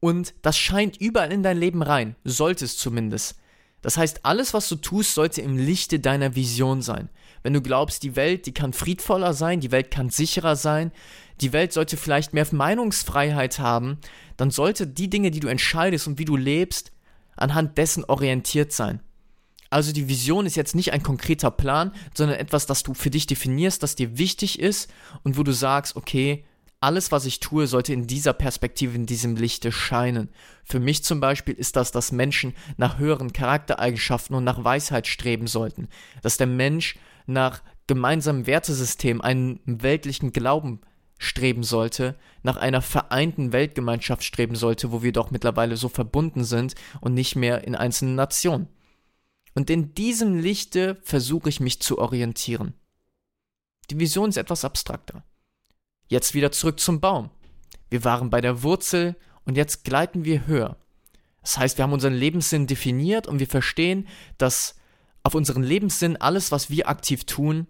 Und 0.00 0.32
das 0.40 0.56
scheint 0.56 0.96
überall 0.96 1.30
in 1.30 1.42
dein 1.42 1.58
Leben 1.58 1.82
rein, 1.82 2.16
sollte 2.24 2.64
es 2.64 2.78
zumindest. 2.78 3.36
Das 3.82 3.96
heißt, 3.96 4.24
alles, 4.24 4.54
was 4.54 4.68
du 4.68 4.76
tust, 4.76 5.14
sollte 5.14 5.42
im 5.42 5.58
Lichte 5.58 6.00
deiner 6.00 6.34
Vision 6.34 6.82
sein. 6.82 7.08
Wenn 7.42 7.52
du 7.52 7.60
glaubst, 7.60 8.04
die 8.04 8.16
Welt, 8.16 8.46
die 8.46 8.54
kann 8.54 8.72
friedvoller 8.72 9.34
sein, 9.34 9.60
die 9.60 9.72
Welt 9.72 9.90
kann 9.90 10.08
sicherer 10.08 10.56
sein, 10.56 10.92
die 11.40 11.52
Welt 11.52 11.72
sollte 11.72 11.96
vielleicht 11.96 12.32
mehr 12.32 12.46
Meinungsfreiheit 12.50 13.58
haben, 13.58 13.98
dann 14.36 14.50
sollte 14.50 14.86
die 14.86 15.10
Dinge, 15.10 15.32
die 15.32 15.40
du 15.40 15.48
entscheidest 15.48 16.06
und 16.06 16.18
wie 16.18 16.24
du 16.24 16.36
lebst, 16.36 16.92
anhand 17.36 17.76
dessen 17.78 18.04
orientiert 18.04 18.72
sein. 18.72 19.00
Also 19.70 19.92
die 19.92 20.08
Vision 20.08 20.46
ist 20.46 20.54
jetzt 20.54 20.74
nicht 20.74 20.92
ein 20.92 21.02
konkreter 21.02 21.50
Plan, 21.50 21.92
sondern 22.14 22.38
etwas, 22.38 22.66
das 22.66 22.82
du 22.82 22.94
für 22.94 23.10
dich 23.10 23.26
definierst, 23.26 23.82
das 23.82 23.96
dir 23.96 24.18
wichtig 24.18 24.60
ist 24.60 24.92
und 25.24 25.38
wo 25.38 25.42
du 25.42 25.52
sagst, 25.52 25.96
okay, 25.96 26.44
alles, 26.82 27.12
was 27.12 27.26
ich 27.26 27.40
tue, 27.40 27.66
sollte 27.66 27.92
in 27.92 28.06
dieser 28.06 28.32
Perspektive, 28.32 28.94
in 28.96 29.06
diesem 29.06 29.36
Lichte 29.36 29.70
scheinen. 29.70 30.30
Für 30.64 30.80
mich 30.80 31.04
zum 31.04 31.20
Beispiel 31.20 31.54
ist 31.54 31.76
das, 31.76 31.92
dass 31.92 32.12
Menschen 32.12 32.54
nach 32.76 32.98
höheren 32.98 33.32
Charaktereigenschaften 33.32 34.34
und 34.34 34.44
nach 34.44 34.64
Weisheit 34.64 35.06
streben 35.06 35.46
sollten. 35.46 35.88
Dass 36.22 36.36
der 36.36 36.46
Mensch 36.46 36.96
nach 37.26 37.62
gemeinsamen 37.86 38.46
Wertesystem, 38.46 39.20
einen 39.20 39.60
weltlichen 39.64 40.32
Glauben 40.32 40.80
streben 41.18 41.62
sollte, 41.62 42.16
nach 42.42 42.56
einer 42.56 42.82
vereinten 42.82 43.52
Weltgemeinschaft 43.52 44.24
streben 44.24 44.56
sollte, 44.56 44.90
wo 44.90 45.02
wir 45.02 45.12
doch 45.12 45.30
mittlerweile 45.30 45.76
so 45.76 45.88
verbunden 45.88 46.42
sind 46.42 46.74
und 47.00 47.14
nicht 47.14 47.36
mehr 47.36 47.64
in 47.64 47.76
einzelnen 47.76 48.16
Nationen. 48.16 48.68
Und 49.54 49.70
in 49.70 49.94
diesem 49.94 50.38
Lichte 50.38 50.98
versuche 51.02 51.48
ich 51.48 51.60
mich 51.60 51.80
zu 51.80 51.98
orientieren. 51.98 52.74
Die 53.90 54.00
Vision 54.00 54.30
ist 54.30 54.36
etwas 54.36 54.64
abstrakter. 54.64 55.24
Jetzt 56.12 56.34
wieder 56.34 56.52
zurück 56.52 56.78
zum 56.78 57.00
Baum. 57.00 57.30
Wir 57.88 58.04
waren 58.04 58.28
bei 58.28 58.42
der 58.42 58.62
Wurzel 58.62 59.16
und 59.46 59.56
jetzt 59.56 59.82
gleiten 59.82 60.26
wir 60.26 60.46
höher. 60.46 60.76
Das 61.40 61.56
heißt, 61.56 61.78
wir 61.78 61.84
haben 61.84 61.94
unseren 61.94 62.12
Lebenssinn 62.12 62.66
definiert 62.66 63.26
und 63.26 63.38
wir 63.38 63.46
verstehen, 63.46 64.06
dass 64.36 64.74
auf 65.22 65.34
unseren 65.34 65.62
Lebenssinn 65.62 66.18
alles, 66.18 66.52
was 66.52 66.68
wir 66.68 66.86
aktiv 66.90 67.24
tun, 67.24 67.66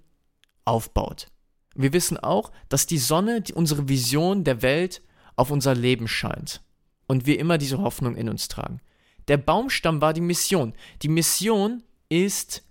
aufbaut. 0.65 1.29
Wir 1.77 1.93
wissen 1.93 2.17
auch, 2.19 2.51
dass 2.69 2.87
die 2.87 2.99
Sonne, 2.99 3.43
die 3.43 3.53
unsere 3.53 3.89
Vision 3.89 4.43
der 4.43 4.61
Welt, 4.61 5.03
auf 5.37 5.53
unser 5.53 5.77
Leben 5.77 6.09
scheint 6.09 6.63
und 7.07 7.27
wir 7.27 7.39
immer 7.39 7.59
diese 7.59 7.79
Hoffnung 7.79 8.17
in 8.17 8.29
uns 8.29 8.49
tragen. 8.49 8.81
Der 9.29 9.37
Baumstamm 9.37 10.01
war 10.01 10.15
die 10.15 10.21
Mission. 10.21 10.75
Die 11.03 11.09
Mission 11.09 11.85
ist 12.09 12.65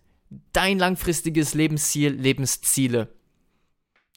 dein 0.51 0.79
langfristiges 0.79 1.53
Lebensziel, 1.53 2.11
Lebensziele. 2.11 3.20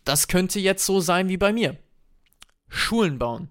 Das 0.05 0.29
könnte 0.29 0.61
jetzt 0.61 0.85
so 0.85 1.01
sein 1.01 1.29
wie 1.29 1.37
bei 1.37 1.53
mir. 1.53 1.77
Schulen 2.69 3.19
bauen. 3.19 3.49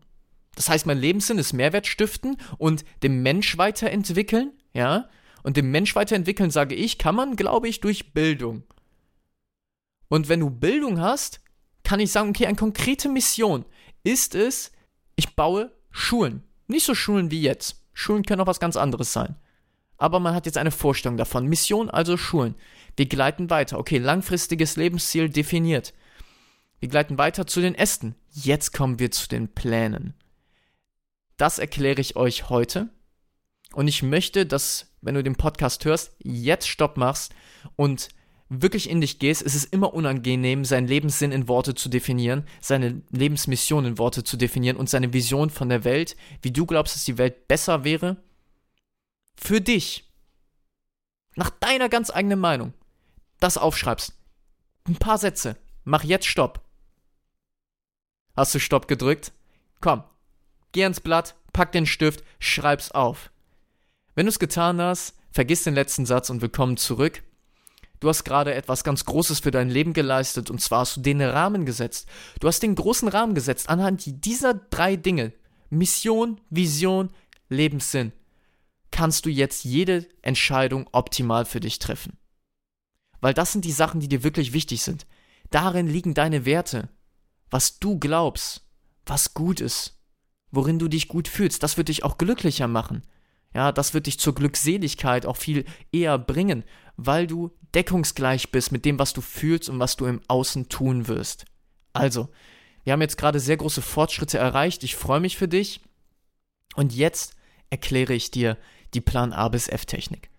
Das 0.56 0.70
heißt, 0.70 0.86
mein 0.86 1.00
Lebenssinn 1.00 1.40
ist 1.40 1.54
Mehrwert 1.54 1.88
stiften 1.88 2.38
und 2.58 2.86
dem 3.02 3.24
Mensch 3.24 3.58
weiterentwickeln, 3.58 4.52
ja? 4.74 5.10
Und 5.42 5.58
dem 5.58 5.72
Mensch 5.72 5.96
weiterentwickeln, 5.96 6.52
sage 6.52 6.76
ich, 6.76 6.98
kann 6.98 7.16
man, 7.16 7.36
glaube 7.36 7.68
ich, 7.68 7.82
durch 7.82 8.14
Bildung. 8.14 8.64
Und 10.08 10.30
wenn 10.30 10.40
du 10.40 10.50
Bildung 10.50 11.02
hast, 11.02 11.42
kann 11.84 12.00
ich 12.00 12.12
sagen, 12.12 12.30
okay, 12.30 12.46
eine 12.46 12.56
konkrete 12.56 13.10
Mission 13.10 13.66
ist 14.04 14.36
es, 14.36 14.72
ich 15.16 15.36
baue 15.36 15.72
Schulen. 15.92 16.44
Nicht 16.68 16.86
so 16.86 16.96
Schulen 16.96 17.32
wie 17.32 17.42
jetzt. 17.42 17.84
Schulen 17.94 18.24
können 18.24 18.42
auch 18.42 18.48
was 18.48 18.60
ganz 18.60 18.78
anderes 18.78 19.12
sein. 19.12 19.36
Aber 19.98 20.20
man 20.20 20.34
hat 20.34 20.46
jetzt 20.46 20.58
eine 20.58 20.72
Vorstellung 20.72 21.18
davon. 21.18 21.48
Mission 21.48 21.90
also 21.90 22.18
Schulen. 22.18 22.56
Wir 22.96 23.06
gleiten 23.06 23.50
weiter. 23.50 23.80
Okay, 23.80 23.98
langfristiges 23.98 24.76
Lebensziel 24.76 25.30
definiert. 25.30 25.94
Wir 26.84 26.90
gleiten 26.90 27.18
weiter 27.18 27.48
zu 27.48 27.62
den 27.62 27.76
Ästen. 27.76 28.14
Jetzt 28.30 28.74
kommen 28.74 29.00
wir 29.00 29.10
zu 29.10 29.30
den 29.30 29.48
Plänen. 29.48 30.16
Das 31.38 31.58
erkläre 31.58 32.02
ich 32.02 32.18
euch 32.18 32.50
heute. 32.50 32.90
Und 33.72 33.88
ich 33.88 34.04
möchte, 34.04 34.46
dass, 34.46 34.94
wenn 35.00 35.16
du 35.16 35.24
den 35.24 35.38
Podcast 35.38 35.86
hörst, 35.86 36.14
jetzt 36.20 36.68
Stopp 36.68 36.98
machst 36.98 37.34
und 37.78 38.10
wirklich 38.50 38.90
in 38.90 39.00
dich 39.00 39.18
gehst. 39.20 39.44
Es 39.44 39.56
ist 39.56 39.72
immer 39.72 39.94
unangenehm, 39.94 40.66
seinen 40.66 40.90
Lebenssinn 40.90 41.32
in 41.32 41.48
Worte 41.48 41.74
zu 41.74 41.88
definieren, 41.88 42.46
seine 42.60 43.02
Lebensmission 43.12 43.86
in 43.86 43.98
Worte 43.98 44.26
zu 44.26 44.36
definieren 44.36 44.76
und 44.76 44.90
seine 44.90 45.14
Vision 45.14 45.52
von 45.52 45.70
der 45.70 45.86
Welt, 45.86 46.18
wie 46.42 46.52
du 46.52 46.66
glaubst, 46.66 46.98
dass 46.98 47.06
die 47.06 47.18
Welt 47.18 47.48
besser 47.48 47.86
wäre. 47.86 48.18
Für 49.38 49.62
dich. 49.62 50.12
Nach 51.38 51.50
deiner 51.50 51.88
ganz 51.88 52.12
eigenen 52.12 52.42
Meinung. 52.42 52.74
Das 53.40 53.58
aufschreibst. 53.58 54.12
Ein 54.86 54.98
paar 54.98 55.18
Sätze. 55.18 55.56
Mach 55.86 56.04
jetzt 56.04 56.26
Stopp. 56.26 56.63
Hast 58.36 58.56
du 58.56 58.60
Stopp 58.60 58.88
gedrückt? 58.88 59.32
Komm, 59.80 60.04
geh 60.72 60.84
ans 60.84 61.02
Blatt, 61.02 61.36
pack 61.54 61.72
den 61.72 61.86
Stift, 61.86 62.24
schreib's 62.40 62.90
auf. 62.90 63.32
Wenn 64.16 64.26
du 64.26 64.32
es 64.32 64.40
getan 64.40 64.82
hast, 64.82 65.16
vergiss 65.32 65.64
den 65.64 65.76
letzten 65.76 66.08
Satz 66.08 66.32
und 66.32 66.42
willkommen 66.42 66.78
zurück. 66.78 67.22
Du 68.00 68.10
hast 68.10 68.24
gerade 68.24 68.56
etwas 68.56 68.84
ganz 68.84 69.06
Großes 69.06 69.42
für 69.42 69.52
dein 69.52 69.70
Leben 69.70 69.94
geleistet 69.94 70.50
und 70.50 70.60
zwar 70.62 70.80
hast 70.80 70.98
du 70.98 71.02
den 71.02 71.22
Rahmen 71.22 71.64
gesetzt. 71.64 72.08
Du 72.40 72.48
hast 72.48 72.64
den 72.64 72.74
großen 72.74 73.08
Rahmen 73.08 73.36
gesetzt 73.36 73.70
anhand 73.70 74.26
dieser 74.26 74.56
drei 74.56 74.96
Dinge. 74.96 75.32
Mission, 75.70 76.42
Vision, 76.50 77.12
Lebenssinn. 77.50 78.14
Kannst 78.90 79.28
du 79.28 79.30
jetzt 79.30 79.64
jede 79.64 80.08
Entscheidung 80.24 80.90
optimal 80.92 81.46
für 81.46 81.60
dich 81.60 81.78
treffen. 81.78 82.18
Weil 83.22 83.36
das 83.36 83.52
sind 83.52 83.64
die 83.64 83.72
Sachen, 83.72 84.00
die 84.00 84.08
dir 84.08 84.24
wirklich 84.24 84.54
wichtig 84.54 84.82
sind. 84.82 85.06
Darin 85.52 85.86
liegen 85.86 86.16
deine 86.16 86.46
Werte 86.46 86.90
was 87.54 87.78
du 87.78 88.00
glaubst, 88.00 88.66
was 89.06 89.36
gut 89.36 89.62
ist, 89.62 90.00
worin 90.50 90.80
du 90.80 90.88
dich 90.88 91.08
gut 91.08 91.28
fühlst, 91.28 91.62
das 91.62 91.78
wird 91.78 91.90
dich 91.90 92.04
auch 92.04 92.18
glücklicher 92.18 92.68
machen. 92.68 93.04
Ja, 93.54 93.72
das 93.72 93.94
wird 93.94 94.08
dich 94.08 94.20
zur 94.20 94.34
Glückseligkeit 94.34 95.28
auch 95.28 95.38
viel 95.38 95.66
eher 95.92 96.18
bringen, 96.18 96.64
weil 96.98 97.28
du 97.28 97.52
deckungsgleich 97.76 98.52
bist 98.52 98.72
mit 98.72 98.86
dem, 98.86 98.98
was 98.98 99.14
du 99.14 99.22
fühlst 99.22 99.70
und 99.70 99.80
was 99.80 99.96
du 99.98 100.08
im 100.08 100.22
Außen 100.28 100.68
tun 100.68 101.08
wirst. 101.08 101.46
Also, 101.94 102.30
wir 102.84 102.94
haben 102.94 103.02
jetzt 103.02 103.20
gerade 103.20 103.40
sehr 103.40 103.58
große 103.58 103.84
Fortschritte 103.84 104.40
erreicht. 104.40 104.84
Ich 104.84 104.96
freue 104.96 105.20
mich 105.20 105.38
für 105.38 105.48
dich. 105.48 105.80
Und 106.76 106.92
jetzt 106.92 107.36
erkläre 107.70 108.16
ich 108.16 108.32
dir 108.32 108.58
die 108.96 109.02
Plan 109.02 109.32
A 109.32 109.48
bis 109.50 109.68
F 109.68 109.86
Technik. 109.86 110.33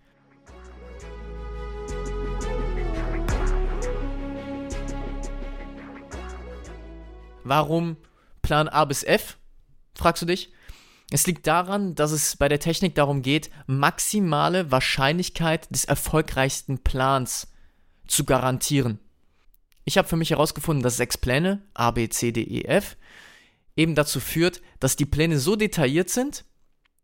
Warum 7.45 7.95
Plan 8.41 8.67
A 8.67 8.85
bis 8.85 9.03
F? 9.03 9.37
Fragst 9.93 10.23
du 10.23 10.25
dich? 10.25 10.51
Es 11.11 11.27
liegt 11.27 11.45
daran, 11.45 11.93
dass 11.93 12.11
es 12.11 12.35
bei 12.35 12.49
der 12.49 12.59
Technik 12.59 12.95
darum 12.95 13.21
geht, 13.21 13.51
maximale 13.67 14.71
Wahrscheinlichkeit 14.71 15.69
des 15.69 15.85
erfolgreichsten 15.85 16.79
Plans 16.79 17.53
zu 18.07 18.25
garantieren. 18.25 18.99
Ich 19.83 19.99
habe 19.99 20.07
für 20.07 20.17
mich 20.17 20.31
herausgefunden, 20.31 20.81
dass 20.81 20.97
sechs 20.97 21.19
Pläne, 21.19 21.61
A, 21.75 21.91
B, 21.91 22.09
C, 22.09 22.31
D, 22.31 22.41
E, 22.41 22.63
F, 22.63 22.97
eben 23.75 23.93
dazu 23.93 24.19
führt, 24.19 24.63
dass 24.79 24.95
die 24.95 25.05
Pläne 25.05 25.37
so 25.37 25.55
detailliert 25.55 26.09
sind 26.09 26.45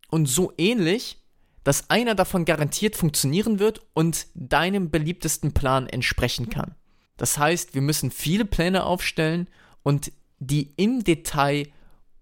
und 0.09 0.25
so 0.25 0.53
ähnlich, 0.57 1.19
dass 1.63 1.91
einer 1.91 2.15
davon 2.15 2.45
garantiert 2.45 2.95
funktionieren 2.95 3.59
wird 3.59 3.81
und 3.93 4.25
deinem 4.33 4.89
beliebtesten 4.89 5.53
Plan 5.53 5.85
entsprechen 5.85 6.49
kann. 6.49 6.73
Das 7.17 7.37
heißt, 7.37 7.75
wir 7.75 7.83
müssen 7.83 8.09
viele 8.09 8.45
Pläne 8.45 8.83
aufstellen 8.83 9.47
und 9.83 10.11
die 10.41 10.73
im 10.75 11.03
Detail 11.03 11.67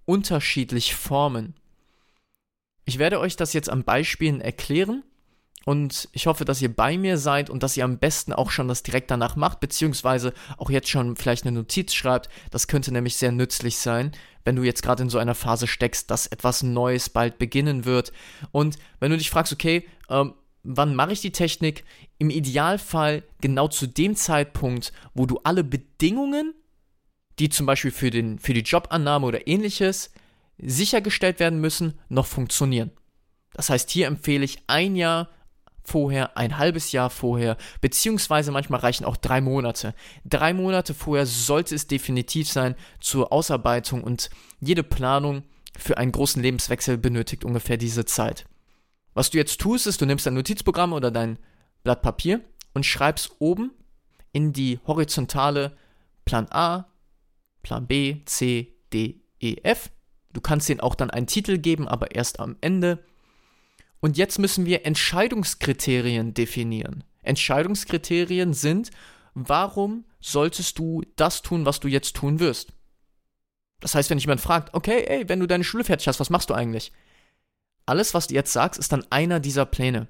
unterschiedlich 0.06 0.94
formen. 0.94 1.56
Ich 2.84 3.00
werde 3.00 3.20
euch 3.20 3.36
das 3.36 3.54
jetzt 3.54 3.70
an 3.70 3.84
Beispielen 3.84 4.42
erklären 4.42 5.04
und 5.66 6.10
ich 6.12 6.28
hoffe, 6.28 6.44
dass 6.46 6.62
ihr 6.62 6.76
bei 6.76 6.98
mir 6.98 7.18
seid 7.18 7.50
und 7.50 7.64
dass 7.64 7.78
ihr 7.78 7.86
am 7.86 7.98
besten 7.98 8.34
auch 8.34 8.52
schon 8.52 8.68
das 8.68 8.84
direkt 8.84 9.10
danach 9.10 9.36
macht, 9.36 9.62
beziehungsweise 9.62 10.34
auch 10.58 10.70
jetzt 10.70 10.90
schon 10.90 11.16
vielleicht 11.16 11.46
eine 11.46 11.56
Notiz 11.58 11.94
schreibt. 11.94 12.30
Das 12.52 12.68
könnte 12.68 12.92
nämlich 12.92 13.16
sehr 13.16 13.32
nützlich 13.32 13.78
sein, 13.78 14.12
wenn 14.44 14.56
du 14.56 14.64
jetzt 14.64 14.84
gerade 14.84 15.04
in 15.04 15.10
so 15.10 15.18
einer 15.18 15.36
Phase 15.36 15.68
steckst, 15.68 16.12
dass 16.12 16.28
etwas 16.28 16.62
Neues 16.62 17.10
bald 17.10 17.38
beginnen 17.38 17.86
wird. 17.86 18.12
Und 18.52 18.80
wenn 19.00 19.12
du 19.12 19.18
dich 19.18 19.30
fragst, 19.30 19.54
okay, 19.54 19.88
ähm, 20.10 20.34
wann 20.64 20.96
mache 20.96 21.14
ich 21.14 21.22
die 21.22 21.32
Technik? 21.32 21.86
Im 22.18 22.32
Idealfall 22.32 23.24
genau 23.40 23.70
zu 23.70 23.88
dem 23.88 24.16
Zeitpunkt, 24.16 24.92
wo 25.14 25.26
du 25.26 25.40
alle 25.44 25.64
Bedingungen 25.64 26.54
die 27.40 27.50
zum 27.50 27.66
Beispiel 27.66 27.92
für, 27.92 28.10
den, 28.10 28.40
für 28.40 28.54
die 28.54 28.62
Jobannahme 28.62 29.26
oder 29.26 29.48
ähnliches 29.48 30.12
sichergestellt 30.58 31.40
werden 31.40 31.62
müssen, 31.62 32.00
noch 32.10 32.26
funktionieren. 32.26 32.92
Das 33.54 33.70
heißt, 33.70 33.90
hier 33.90 34.08
empfehle 34.08 34.46
ich 34.46 34.60
ein 34.68 34.96
Jahr 34.96 35.30
vorher, 35.84 36.38
ein 36.38 36.58
halbes 36.58 36.92
Jahr 36.92 37.10
vorher, 37.10 37.58
beziehungsweise 37.82 38.52
manchmal 38.52 38.82
reichen 38.82 39.06
auch 39.06 39.18
drei 39.18 39.42
Monate. 39.42 39.96
Drei 40.26 40.54
Monate 40.54 40.94
vorher 40.94 41.26
sollte 41.26 41.76
es 41.76 41.88
definitiv 41.88 42.50
sein 42.50 42.76
zur 43.00 43.32
Ausarbeitung 43.32 44.04
und 44.04 44.30
jede 44.60 44.84
Planung 44.84 45.44
für 45.78 45.98
einen 45.98 46.12
großen 46.12 46.42
Lebenswechsel 46.42 46.98
benötigt 46.98 47.46
ungefähr 47.46 47.78
diese 47.78 48.06
Zeit. 48.06 48.46
Was 49.14 49.30
du 49.30 49.38
jetzt 49.38 49.60
tust, 49.60 49.88
ist, 49.88 50.02
du 50.02 50.06
nimmst 50.06 50.26
dein 50.26 50.36
Notizprogramm 50.36 50.94
oder 50.94 51.10
dein 51.10 51.40
Blatt 51.84 52.02
Papier 52.02 52.42
und 52.74 52.86
schreibst 52.86 53.32
oben 53.40 53.72
in 54.32 54.54
die 54.54 54.80
horizontale 54.86 55.76
Plan 56.26 56.48
A, 56.52 56.86
Plan 57.62 57.88
B, 57.88 58.22
C, 58.26 58.76
D, 58.94 59.22
E, 59.40 59.56
F. 59.64 59.90
Du 60.34 60.42
kannst 60.42 60.70
denen 60.70 60.80
auch 60.80 60.96
dann 60.96 61.10
einen 61.10 61.28
Titel 61.28 61.58
geben, 61.58 61.88
aber 61.88 62.16
erst 62.16 62.40
am 62.40 62.58
Ende. 62.62 63.04
Und 64.00 64.18
jetzt 64.18 64.40
müssen 64.40 64.66
wir 64.66 64.86
Entscheidungskriterien 64.86 66.34
definieren. 66.34 67.04
Entscheidungskriterien 67.24 68.54
sind, 68.54 68.92
warum 69.34 70.06
solltest 70.22 70.80
du 70.80 71.04
das 71.16 71.42
tun, 71.42 71.66
was 71.66 71.80
du 71.80 71.88
jetzt 71.88 72.16
tun 72.16 72.40
wirst? 72.40 72.74
Das 73.80 73.96
heißt, 73.96 74.10
wenn 74.10 74.18
jemand 74.18 74.42
fragt, 74.42 74.74
okay, 74.74 75.06
ey, 75.08 75.28
wenn 75.30 75.40
du 75.40 75.48
deine 75.48 75.64
Schule 75.64 75.84
fertig 75.84 76.08
hast, 76.08 76.20
was 76.20 76.30
machst 76.30 76.50
du 76.50 76.54
eigentlich? 76.54 76.92
Alles, 77.86 78.14
was 78.14 78.28
du 78.28 78.36
jetzt 78.36 78.54
sagst, 78.54 78.80
ist 78.80 78.92
dann 78.92 79.06
einer 79.10 79.40
dieser 79.40 79.66
Pläne. 79.66 80.08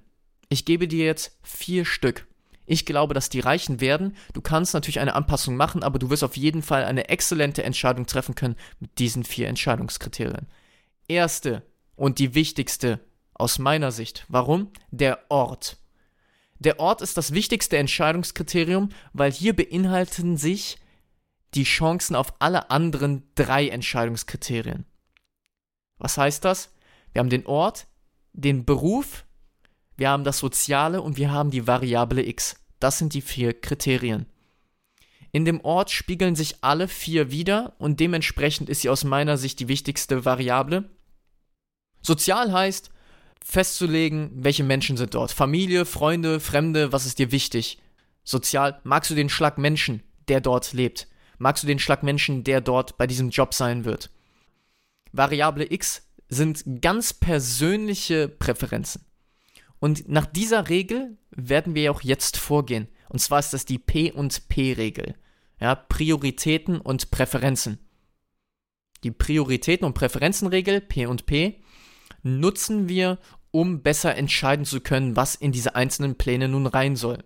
Ich 0.50 0.66
gebe 0.66 0.88
dir 0.88 1.06
jetzt 1.06 1.38
vier 1.44 1.86
Stück. 1.86 2.28
Ich 2.72 2.86
glaube, 2.86 3.16
dass 3.16 3.30
die 3.30 3.40
reichen 3.40 3.82
werden. 3.82 4.16
Du 4.34 4.42
kannst 4.42 4.76
natürlich 4.76 5.00
eine 5.00 5.16
Anpassung 5.16 5.56
machen, 5.56 5.82
aber 5.82 5.98
du 5.98 6.12
wirst 6.12 6.24
auf 6.24 6.38
jeden 6.38 6.62
Fall 6.62 6.84
eine 6.84 7.10
exzellente 7.10 7.64
Entscheidung 7.64 8.06
treffen 8.06 8.36
können 8.36 8.56
mit 8.80 9.00
diesen 9.00 9.24
vier 9.24 9.48
Entscheidungskriterien. 9.48 10.46
Erste 11.08 11.64
und 11.96 12.20
die 12.20 12.36
wichtigste 12.36 13.00
aus 13.34 13.58
meiner 13.58 13.92
Sicht. 13.92 14.24
Warum? 14.28 14.72
Der 14.92 15.20
Ort. 15.30 15.78
Der 16.60 16.80
Ort 16.80 17.02
ist 17.02 17.18
das 17.18 17.34
wichtigste 17.34 17.76
Entscheidungskriterium, 17.78 18.90
weil 19.14 19.32
hier 19.32 19.56
beinhalten 19.56 20.38
sich 20.38 20.78
die 21.56 21.64
Chancen 21.64 22.16
auf 22.16 22.36
alle 22.38 22.70
anderen 22.70 23.24
drei 23.34 23.70
Entscheidungskriterien. 23.70 24.86
Was 25.98 26.20
heißt 26.20 26.46
das? 26.46 26.76
Wir 27.14 27.22
haben 27.22 27.32
den 27.32 27.48
Ort, 27.48 27.88
den 28.34 28.64
Beruf, 28.64 29.26
wir 30.00 30.10
haben 30.10 30.24
das 30.24 30.40
Soziale 30.40 31.02
und 31.02 31.18
wir 31.18 31.32
haben 31.32 31.52
die 31.52 31.68
Variable 31.68 32.26
x. 32.26 32.56
Das 32.80 32.98
sind 32.98 33.14
die 33.14 33.22
vier 33.22 33.54
Kriterien. 33.54 34.26
In 35.32 35.46
dem 35.46 35.62
Ort 35.62 35.92
spiegeln 35.92 36.36
sich 36.36 36.56
alle 36.62 36.88
vier 36.88 37.32
wieder 37.32 37.76
und 37.78 38.00
dementsprechend 38.00 38.70
ist 38.70 38.82
sie 38.82 38.90
aus 38.90 39.04
meiner 39.04 39.38
Sicht 39.38 39.60
die 39.60 39.68
wichtigste 39.68 40.24
Variable. 40.24 40.90
Sozial 42.02 42.52
heißt, 42.52 42.90
festzulegen, 43.44 44.32
welche 44.36 44.64
Menschen 44.64 44.96
sind 44.96 45.14
dort. 45.14 45.32
Familie, 45.32 45.86
Freunde, 45.86 46.40
Fremde, 46.40 46.92
was 46.94 47.06
ist 47.06 47.20
dir 47.20 47.32
wichtig? 47.32 47.80
Sozial, 48.24 48.80
magst 48.84 49.12
du 49.12 49.16
den 49.16 49.30
Schlag 49.30 49.58
Menschen, 49.58 50.02
der 50.30 50.40
dort 50.40 50.74
lebt? 50.74 51.08
Magst 51.38 51.64
du 51.64 51.68
den 51.68 51.80
Schlag 51.80 52.04
Menschen, 52.04 52.44
der 52.44 52.62
dort 52.62 52.98
bei 52.98 53.06
diesem 53.06 53.30
Job 53.30 53.54
sein 53.54 53.86
wird? 53.86 54.10
Variable 55.12 55.72
X 55.72 56.08
sind 56.30 56.64
ganz 56.82 57.14
persönliche 57.14 58.30
Präferenzen. 58.30 59.09
Und 59.80 60.10
nach 60.10 60.26
dieser 60.26 60.70
Regel 60.70 61.18
werden 61.32 61.76
wir 61.76 61.92
auch 61.92 62.02
jetzt 62.02 62.38
vorgehen. 62.38 62.88
Und 63.08 63.20
zwar 63.20 63.40
ist 63.40 63.54
das 63.54 63.66
die 63.66 63.80
P 63.80 64.12
und 64.12 64.50
P-Regel. 64.50 65.16
Ja, 65.60 65.76
Prioritäten 65.76 66.80
und 66.80 67.12
Präferenzen. 67.12 67.80
Die 69.04 69.12
Prioritäten 69.12 69.86
und 69.86 69.94
Präferenzenregel, 69.94 70.82
P 70.82 71.06
und 71.06 71.26
P, 71.26 71.62
nutzen 72.24 72.90
wir, 72.90 73.18
um 73.52 73.82
besser 73.82 74.16
entscheiden 74.16 74.66
zu 74.66 74.82
können, 74.82 75.16
was 75.16 75.36
in 75.36 75.52
diese 75.52 75.76
einzelnen 75.76 76.16
Pläne 76.16 76.50
nun 76.50 76.68
rein 76.68 76.96
soll. 76.96 77.24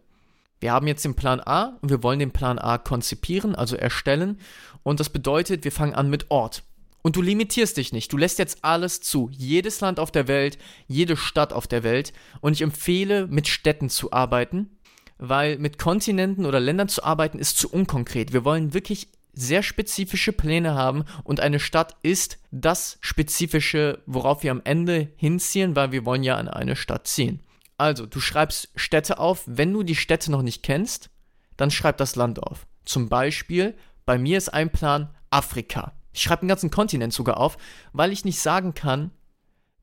Wir 0.60 0.72
haben 0.72 0.88
jetzt 0.88 1.03
den 1.03 1.15
Plan 1.15 1.41
A 1.41 1.77
und 1.81 1.89
wir 1.89 2.03
wollen 2.03 2.19
den 2.19 2.31
Plan 2.31 2.57
A 2.60 2.77
konzipieren, 2.77 3.55
also 3.55 3.75
erstellen. 3.75 4.39
Und 4.83 5.00
das 5.00 5.10
bedeutet, 5.10 5.65
wir 5.65 5.72
fangen 5.72 5.93
an 5.93 6.10
mit 6.10 6.31
Ort. 6.31 6.63
Und 7.03 7.17
du 7.17 7.22
limitierst 7.22 7.77
dich 7.77 7.91
nicht. 7.93 8.12
Du 8.12 8.17
lässt 8.17 8.39
jetzt 8.39 8.63
alles 8.63 9.01
zu. 9.01 9.29
Jedes 9.31 9.81
Land 9.81 10.00
auf 10.00 10.10
der 10.10 10.27
Welt, 10.27 10.57
jede 10.88 11.15
Stadt 11.15 11.53
auf 11.53 11.67
der 11.67 11.83
Welt. 11.83 12.13
Und 12.41 12.53
ich 12.53 12.62
empfehle, 12.62 13.27
mit 13.27 13.48
Städten 13.48 13.89
zu 13.89 14.12
arbeiten, 14.13 14.72
weil 15.17 15.60
mit 15.60 15.77
Kontinenten 15.77 16.45
oder 16.45 16.60
Ländern 16.60 16.88
zu 16.88 17.03
arbeiten 17.03 17.38
ist 17.38 17.57
zu 17.60 17.69
unkonkret. 17.69 18.33
Wir 18.33 18.45
wollen 18.45 18.74
wirklich 18.74 19.10
sehr 19.33 19.63
spezifische 19.63 20.31
Pläne 20.31 20.75
haben 20.75 21.05
und 21.24 21.39
eine 21.39 21.60
Stadt 21.60 21.95
ist 22.03 22.38
das 22.51 22.98
Spezifische, 23.01 24.01
worauf 24.05 24.43
wir 24.43 24.51
am 24.51 24.62
Ende 24.63 25.10
hinziehen, 25.17 25.75
weil 25.75 25.91
wir 25.91 26.05
wollen 26.05 26.24
ja 26.24 26.38
an 26.38 26.48
eine 26.48 26.75
Stadt 26.75 27.07
ziehen. 27.07 27.41
Also, 27.77 28.05
du 28.05 28.19
schreibst 28.19 28.69
Städte 28.75 29.17
auf. 29.17 29.43
Wenn 29.45 29.74
du 29.74 29.83
die 29.83 29.95
Städte 29.95 30.31
noch 30.31 30.43
nicht 30.43 30.63
kennst, 30.63 31.10
dann 31.57 31.72
schreib 31.72 31.98
das 31.98 32.15
Land 32.15 32.41
auf. 32.41 32.67
Zum 32.86 33.10
Beispiel, 33.10 33.75
bei 34.05 34.17
mir 34.17 34.38
ist 34.38 34.53
ein 34.53 34.69
Plan 34.69 35.10
Afrika. 35.31 35.93
Ich 36.13 36.22
schreibe 36.22 36.41
den 36.41 36.50
ganzen 36.50 36.72
Kontinent 36.72 37.13
sogar 37.13 37.38
auf, 37.38 37.58
weil 37.91 38.12
ich 38.12 38.24
nicht 38.24 38.39
sagen 38.39 38.74
kann, 38.74 39.12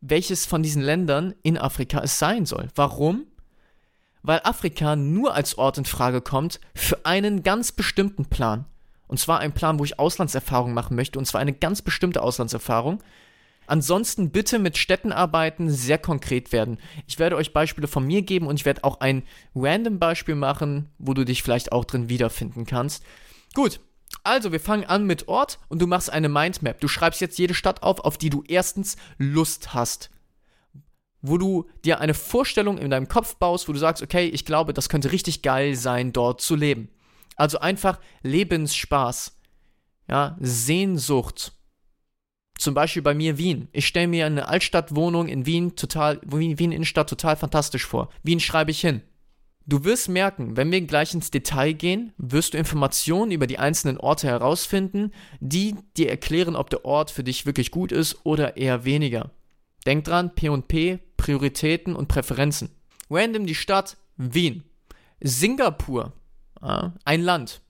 welches 0.01 0.47
von 0.47 0.63
diesen 0.63 0.83
Ländern 0.83 1.35
in 1.43 1.59
Afrika 1.59 2.01
es 2.01 2.19
sein 2.19 2.47
soll. 2.47 2.69
Warum? 2.75 3.27
Weil 4.23 4.41
Afrika 4.45 4.97
nur 4.97 5.35
als 5.35 5.59
Ort 5.59 5.79
in 5.79 5.85
Frage 5.85 6.21
kommt 6.21 6.61
für 6.75 7.05
einen 7.05 7.43
ganz 7.43 7.73
bestimmten 7.73 8.27
Plan. 8.27 8.67
Und 9.07 9.19
zwar 9.19 9.41
einen 9.41 9.53
Plan, 9.53 9.79
wo 9.79 9.85
ich 9.85 9.99
Auslandserfahrung 9.99 10.73
machen 10.73 10.95
möchte, 10.95 11.19
und 11.19 11.25
zwar 11.25 11.41
eine 11.41 11.53
ganz 11.53 11.83
bestimmte 11.83 12.23
Auslandserfahrung. 12.23 13.03
Ansonsten 13.67 14.31
bitte 14.31 14.59
mit 14.59 14.77
Städten 14.77 15.13
arbeiten, 15.13 15.71
sehr 15.71 15.99
konkret 15.99 16.53
werden. 16.53 16.79
Ich 17.07 17.19
werde 17.19 17.37
euch 17.37 17.53
Beispiele 17.53 17.89
von 17.89 18.07
mir 18.07 18.23
geben 18.23 18.47
und 18.47 18.59
ich 18.59 18.65
werde 18.65 18.85
auch 18.85 19.01
ein 19.01 19.23
random 19.55 19.99
Beispiel 19.99 20.35
machen, 20.35 20.91
wo 20.99 21.15
du 21.15 21.25
dich 21.25 21.43
vielleicht 21.43 21.73
auch 21.73 21.85
drin 21.85 22.09
wiederfinden 22.09 22.67
kannst. 22.67 23.05
Gut, 23.55 23.81
also, 24.23 24.53
wir 24.53 24.61
fangen 24.61 24.85
an 24.85 25.07
mit 25.07 25.29
Ort 25.29 25.59
und 25.69 25.81
du 25.81 25.87
machst 25.87 26.11
eine 26.11 26.29
Mindmap. 26.29 26.81
Du 26.81 26.89
schreibst 26.89 27.21
jetzt 27.21 27.39
jede 27.39 27.55
Stadt 27.55 27.83
auf, 27.83 28.01
auf 28.01 28.19
die 28.19 28.31
du 28.31 28.45
erstens 28.47 28.97
Lust 29.19 29.75
hast. 29.75 30.11
Wo 31.23 31.39
du 31.39 31.69
dir 31.85 32.01
eine 32.01 32.15
Vorstellung 32.15 32.79
in 32.79 32.91
deinem 32.91 33.09
Kopf 33.09 33.37
baust, 33.37 33.69
wo 33.69 33.73
du 33.73 33.79
sagst, 33.79 34.03
okay, 34.03 34.27
ich 34.27 34.45
glaube, 34.45 34.73
das 34.73 34.89
könnte 34.89 35.13
richtig 35.13 35.43
geil 35.43 35.75
sein, 35.75 36.13
dort 36.13 36.41
zu 36.41 36.57
leben. 36.57 36.89
Also 37.37 37.59
einfach 37.59 37.99
Lebensspaß. 38.23 39.37
Ja, 40.09 40.37
Sehnsucht. 40.41 41.53
Zum 42.59 42.75
Beispiel 42.75 43.01
bei 43.01 43.15
mir 43.15 43.39
Wien. 43.39 43.69
Ich 43.73 43.87
stelle 43.87 44.09
mir 44.09 44.27
eine 44.27 44.49
Altstadtwohnung 44.49 45.29
in 45.29 45.47
Wien 45.47 45.77
total, 45.77 46.21
Wien, 46.23 46.59
Wien 46.59 46.83
total 46.83 47.37
fantastisch 47.37 47.87
vor. 47.87 48.11
Wien 48.23 48.41
schreibe 48.41 48.71
ich 48.71 48.81
hin. 48.81 49.03
Du 49.67 49.85
wirst 49.85 50.09
merken, 50.09 50.57
wenn 50.57 50.73
wir 50.73 50.81
gleich 50.81 51.15
ins 51.15 51.31
Detail 51.31 51.73
gehen, 51.73 52.13
wirst 52.17 52.55
du 52.55 52.59
Informationen 52.59 53.31
über 53.31 53.47
die 53.47 53.59
einzelnen 53.59 53.99
Orte 53.99 54.27
herausfinden, 54.27 55.13
die 55.41 55.77
dir 55.97 56.11
erklären, 56.11 56.57
ob 56.57 56.71
der 56.71 56.85
Ort 56.85 57.11
für 57.11 57.23
dich 57.23 57.47
wirklich 57.47 57.71
gut 57.71 57.93
ist 57.93 58.25
oder 58.25 58.57
eher 58.57 58.85
weniger. 58.85 59.31
Denk 59.87 60.05
dran, 60.05 60.35
P&P, 60.35 60.99
Prioritäten 61.17 61.95
und 61.95 62.09
Präferenzen. 62.09 62.71
Random 63.11 63.47
die 63.47 63.55
Stadt 63.55 63.97
Wien. 64.17 64.65
Singapur, 65.21 66.13
ein 66.61 67.23
Land. 67.23 67.63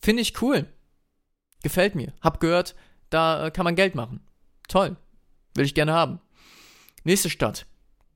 Finde 0.00 0.22
ich 0.22 0.40
cool. 0.42 0.66
Gefällt 1.62 1.94
mir. 1.94 2.12
Hab 2.20 2.40
gehört, 2.40 2.74
da 3.08 3.46
äh, 3.46 3.50
kann 3.50 3.64
man 3.64 3.76
Geld 3.76 3.94
machen. 3.94 4.20
Toll. 4.68 4.96
Will 5.54 5.64
ich 5.64 5.74
gerne 5.74 5.92
haben. 5.92 6.20
Nächste 7.04 7.30
Stadt. 7.30 7.66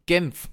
Genf. 0.06 0.48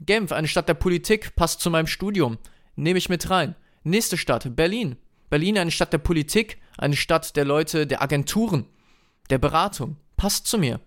Genf, 0.00 0.32
eine 0.32 0.48
Stadt 0.48 0.68
der 0.68 0.74
Politik, 0.74 1.34
passt 1.34 1.60
zu 1.60 1.70
meinem 1.70 1.86
Studium. 1.86 2.38
Nehme 2.76 2.98
ich 2.98 3.08
mit 3.08 3.30
rein. 3.30 3.56
Nächste 3.82 4.16
Stadt, 4.16 4.54
Berlin. 4.54 4.96
Berlin, 5.30 5.58
eine 5.58 5.70
Stadt 5.70 5.92
der 5.92 5.98
Politik, 5.98 6.58
eine 6.78 6.96
Stadt 6.96 7.36
der 7.36 7.44
Leute, 7.44 7.86
der 7.86 8.02
Agenturen, 8.02 8.66
der 9.30 9.38
Beratung. 9.38 9.96
Passt 10.16 10.46
zu 10.46 10.58
mir. 10.58 10.80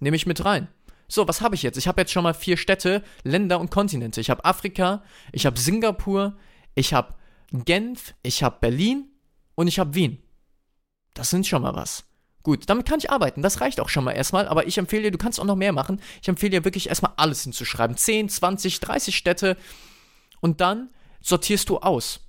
Nehme 0.00 0.16
ich 0.16 0.26
mit 0.26 0.44
rein. 0.44 0.68
So, 1.08 1.28
was 1.28 1.42
habe 1.42 1.54
ich 1.54 1.62
jetzt? 1.62 1.76
Ich 1.76 1.88
habe 1.88 2.00
jetzt 2.00 2.12
schon 2.12 2.22
mal 2.22 2.32
vier 2.32 2.56
Städte, 2.56 3.02
Länder 3.22 3.60
und 3.60 3.70
Kontinente. 3.70 4.20
Ich 4.20 4.30
habe 4.30 4.44
Afrika, 4.44 5.02
ich 5.30 5.44
habe 5.44 5.58
Singapur, 5.58 6.38
ich 6.74 6.94
habe 6.94 7.14
Genf, 7.52 8.14
ich 8.22 8.42
habe 8.42 8.56
Berlin 8.60 9.10
und 9.54 9.68
ich 9.68 9.78
habe 9.78 9.94
Wien. 9.94 10.22
Das 11.12 11.28
sind 11.28 11.46
schon 11.46 11.62
mal 11.62 11.74
was. 11.74 12.04
Gut, 12.42 12.68
damit 12.68 12.86
kann 12.86 12.98
ich 12.98 13.10
arbeiten. 13.10 13.42
Das 13.42 13.60
reicht 13.60 13.80
auch 13.80 13.88
schon 13.88 14.04
mal 14.04 14.12
erstmal. 14.12 14.48
Aber 14.48 14.66
ich 14.66 14.78
empfehle 14.78 15.04
dir, 15.04 15.10
du 15.10 15.18
kannst 15.18 15.38
auch 15.38 15.44
noch 15.44 15.56
mehr 15.56 15.72
machen. 15.72 16.00
Ich 16.20 16.28
empfehle 16.28 16.50
dir 16.50 16.64
wirklich 16.64 16.88
erstmal 16.88 17.12
alles 17.16 17.42
hinzuschreiben. 17.42 17.96
10, 17.96 18.28
20, 18.28 18.80
30 18.80 19.16
Städte. 19.16 19.56
Und 20.40 20.60
dann 20.60 20.90
sortierst 21.20 21.68
du 21.68 21.78
aus. 21.78 22.20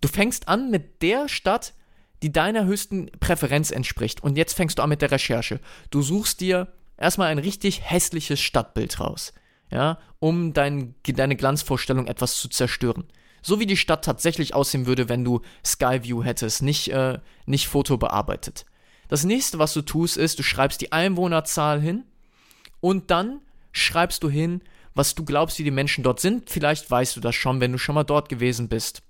Du 0.00 0.08
fängst 0.08 0.48
an 0.48 0.70
mit 0.70 1.02
der 1.02 1.28
Stadt, 1.28 1.74
die 2.22 2.32
deiner 2.32 2.64
höchsten 2.64 3.10
Präferenz 3.20 3.70
entspricht. 3.70 4.22
Und 4.22 4.36
jetzt 4.36 4.54
fängst 4.54 4.78
du 4.78 4.82
an 4.82 4.88
mit 4.88 5.02
der 5.02 5.10
Recherche. 5.10 5.60
Du 5.90 6.00
suchst 6.00 6.40
dir 6.40 6.72
erstmal 6.96 7.28
ein 7.28 7.38
richtig 7.38 7.82
hässliches 7.82 8.40
Stadtbild 8.40 9.00
raus. 9.00 9.34
Ja, 9.70 9.98
um 10.20 10.52
dein, 10.52 10.94
deine 11.02 11.36
Glanzvorstellung 11.36 12.06
etwas 12.06 12.36
zu 12.36 12.48
zerstören. 12.48 13.04
So 13.42 13.60
wie 13.60 13.66
die 13.66 13.76
Stadt 13.76 14.04
tatsächlich 14.04 14.54
aussehen 14.54 14.86
würde, 14.86 15.08
wenn 15.08 15.24
du 15.24 15.40
Skyview 15.64 16.22
hättest, 16.22 16.62
nicht, 16.62 16.88
äh, 16.88 17.18
nicht 17.44 17.68
Foto 17.68 17.98
bearbeitet. 17.98 18.64
Das 19.08 19.24
nächste, 19.24 19.58
was 19.58 19.74
du 19.74 19.82
tust, 19.82 20.16
ist, 20.16 20.38
du 20.38 20.42
schreibst 20.42 20.80
die 20.80 20.92
Einwohnerzahl 20.92 21.80
hin 21.80 22.04
und 22.80 23.10
dann 23.10 23.40
schreibst 23.72 24.22
du 24.22 24.30
hin, 24.30 24.62
was 24.94 25.14
du 25.14 25.24
glaubst, 25.24 25.58
wie 25.58 25.64
die 25.64 25.70
Menschen 25.70 26.04
dort 26.04 26.20
sind. 26.20 26.50
Vielleicht 26.50 26.90
weißt 26.90 27.16
du 27.16 27.20
das 27.20 27.34
schon, 27.34 27.60
wenn 27.60 27.72
du 27.72 27.78
schon 27.78 27.94
mal 27.94 28.04
dort 28.04 28.28
gewesen 28.28 28.68
bist. 28.68 29.02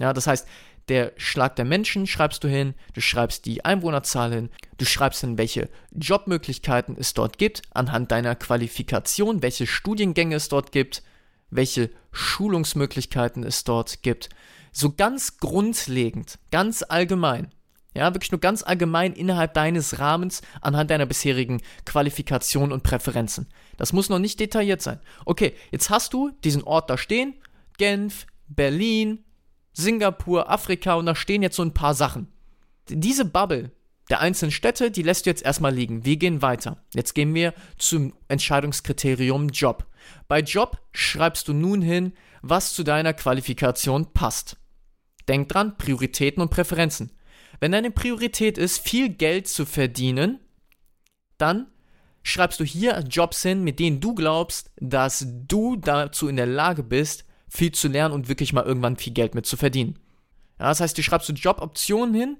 Ja, 0.00 0.12
das 0.12 0.26
heißt, 0.26 0.46
der 0.88 1.12
Schlag 1.16 1.56
der 1.56 1.64
Menschen 1.64 2.06
schreibst 2.06 2.42
du 2.42 2.48
hin, 2.48 2.74
du 2.94 3.00
schreibst 3.00 3.46
die 3.46 3.64
Einwohnerzahl 3.64 4.32
hin, 4.32 4.50
du 4.78 4.84
schreibst 4.84 5.20
hin, 5.20 5.38
welche 5.38 5.68
Jobmöglichkeiten 5.92 6.96
es 6.98 7.14
dort 7.14 7.38
gibt, 7.38 7.62
anhand 7.70 8.10
deiner 8.10 8.34
Qualifikation, 8.34 9.42
welche 9.42 9.66
Studiengänge 9.66 10.34
es 10.34 10.48
dort 10.48 10.72
gibt, 10.72 11.02
welche 11.50 11.90
Schulungsmöglichkeiten 12.12 13.44
es 13.44 13.62
dort 13.64 14.02
gibt. 14.02 14.30
So 14.72 14.92
ganz 14.92 15.36
grundlegend, 15.38 16.38
ganz 16.50 16.82
allgemein. 16.82 17.52
Ja, 17.94 18.14
wirklich 18.14 18.30
nur 18.30 18.40
ganz 18.40 18.62
allgemein 18.62 19.14
innerhalb 19.14 19.54
deines 19.54 19.98
Rahmens 19.98 20.42
anhand 20.60 20.90
deiner 20.90 21.06
bisherigen 21.06 21.60
Qualifikation 21.84 22.70
und 22.72 22.84
Präferenzen. 22.84 23.48
Das 23.76 23.92
muss 23.92 24.08
noch 24.08 24.20
nicht 24.20 24.38
detailliert 24.38 24.80
sein. 24.80 25.00
Okay, 25.24 25.54
jetzt 25.72 25.90
hast 25.90 26.12
du 26.12 26.30
diesen 26.44 26.62
Ort 26.62 26.88
da 26.88 26.96
stehen. 26.96 27.34
Genf, 27.78 28.26
Berlin, 28.46 29.24
Singapur, 29.72 30.50
Afrika 30.50 30.94
und 30.94 31.06
da 31.06 31.14
stehen 31.14 31.42
jetzt 31.42 31.56
so 31.56 31.62
ein 31.62 31.74
paar 31.74 31.94
Sachen. 31.94 32.28
Diese 32.88 33.24
Bubble, 33.24 33.72
der 34.08 34.20
einzelnen 34.20 34.50
Städte, 34.50 34.90
die 34.90 35.02
lässt 35.02 35.26
du 35.26 35.30
jetzt 35.30 35.44
erstmal 35.44 35.74
liegen. 35.74 36.04
Wir 36.04 36.16
gehen 36.16 36.42
weiter. 36.42 36.82
Jetzt 36.94 37.14
gehen 37.14 37.34
wir 37.34 37.54
zum 37.78 38.12
Entscheidungskriterium 38.28 39.48
Job. 39.48 39.86
Bei 40.28 40.40
Job 40.40 40.78
schreibst 40.92 41.48
du 41.48 41.54
nun 41.54 41.82
hin, 41.82 42.12
was 42.42 42.72
zu 42.72 42.82
deiner 42.82 43.14
Qualifikation 43.14 44.12
passt. 44.12 44.56
Denk 45.28 45.48
dran, 45.48 45.76
Prioritäten 45.78 46.42
und 46.42 46.50
Präferenzen. 46.50 47.12
Wenn 47.60 47.72
deine 47.72 47.90
Priorität 47.90 48.56
ist, 48.56 48.78
viel 48.78 49.10
Geld 49.10 49.46
zu 49.46 49.66
verdienen, 49.66 50.40
dann 51.36 51.66
schreibst 52.22 52.58
du 52.58 52.64
hier 52.64 53.04
Jobs 53.08 53.42
hin, 53.42 53.62
mit 53.62 53.78
denen 53.78 54.00
du 54.00 54.14
glaubst, 54.14 54.70
dass 54.80 55.26
du 55.28 55.76
dazu 55.76 56.28
in 56.28 56.36
der 56.36 56.46
Lage 56.46 56.82
bist, 56.82 57.24
viel 57.48 57.72
zu 57.72 57.88
lernen 57.88 58.14
und 58.14 58.28
wirklich 58.28 58.52
mal 58.52 58.64
irgendwann 58.64 58.96
viel 58.96 59.12
Geld 59.12 59.34
mit 59.34 59.44
zu 59.44 59.56
verdienen. 59.56 59.98
Ja, 60.58 60.68
das 60.68 60.80
heißt, 60.80 60.96
du 60.96 61.02
schreibst 61.02 61.28
du 61.28 61.32
Joboptionen 61.32 62.14
hin, 62.14 62.36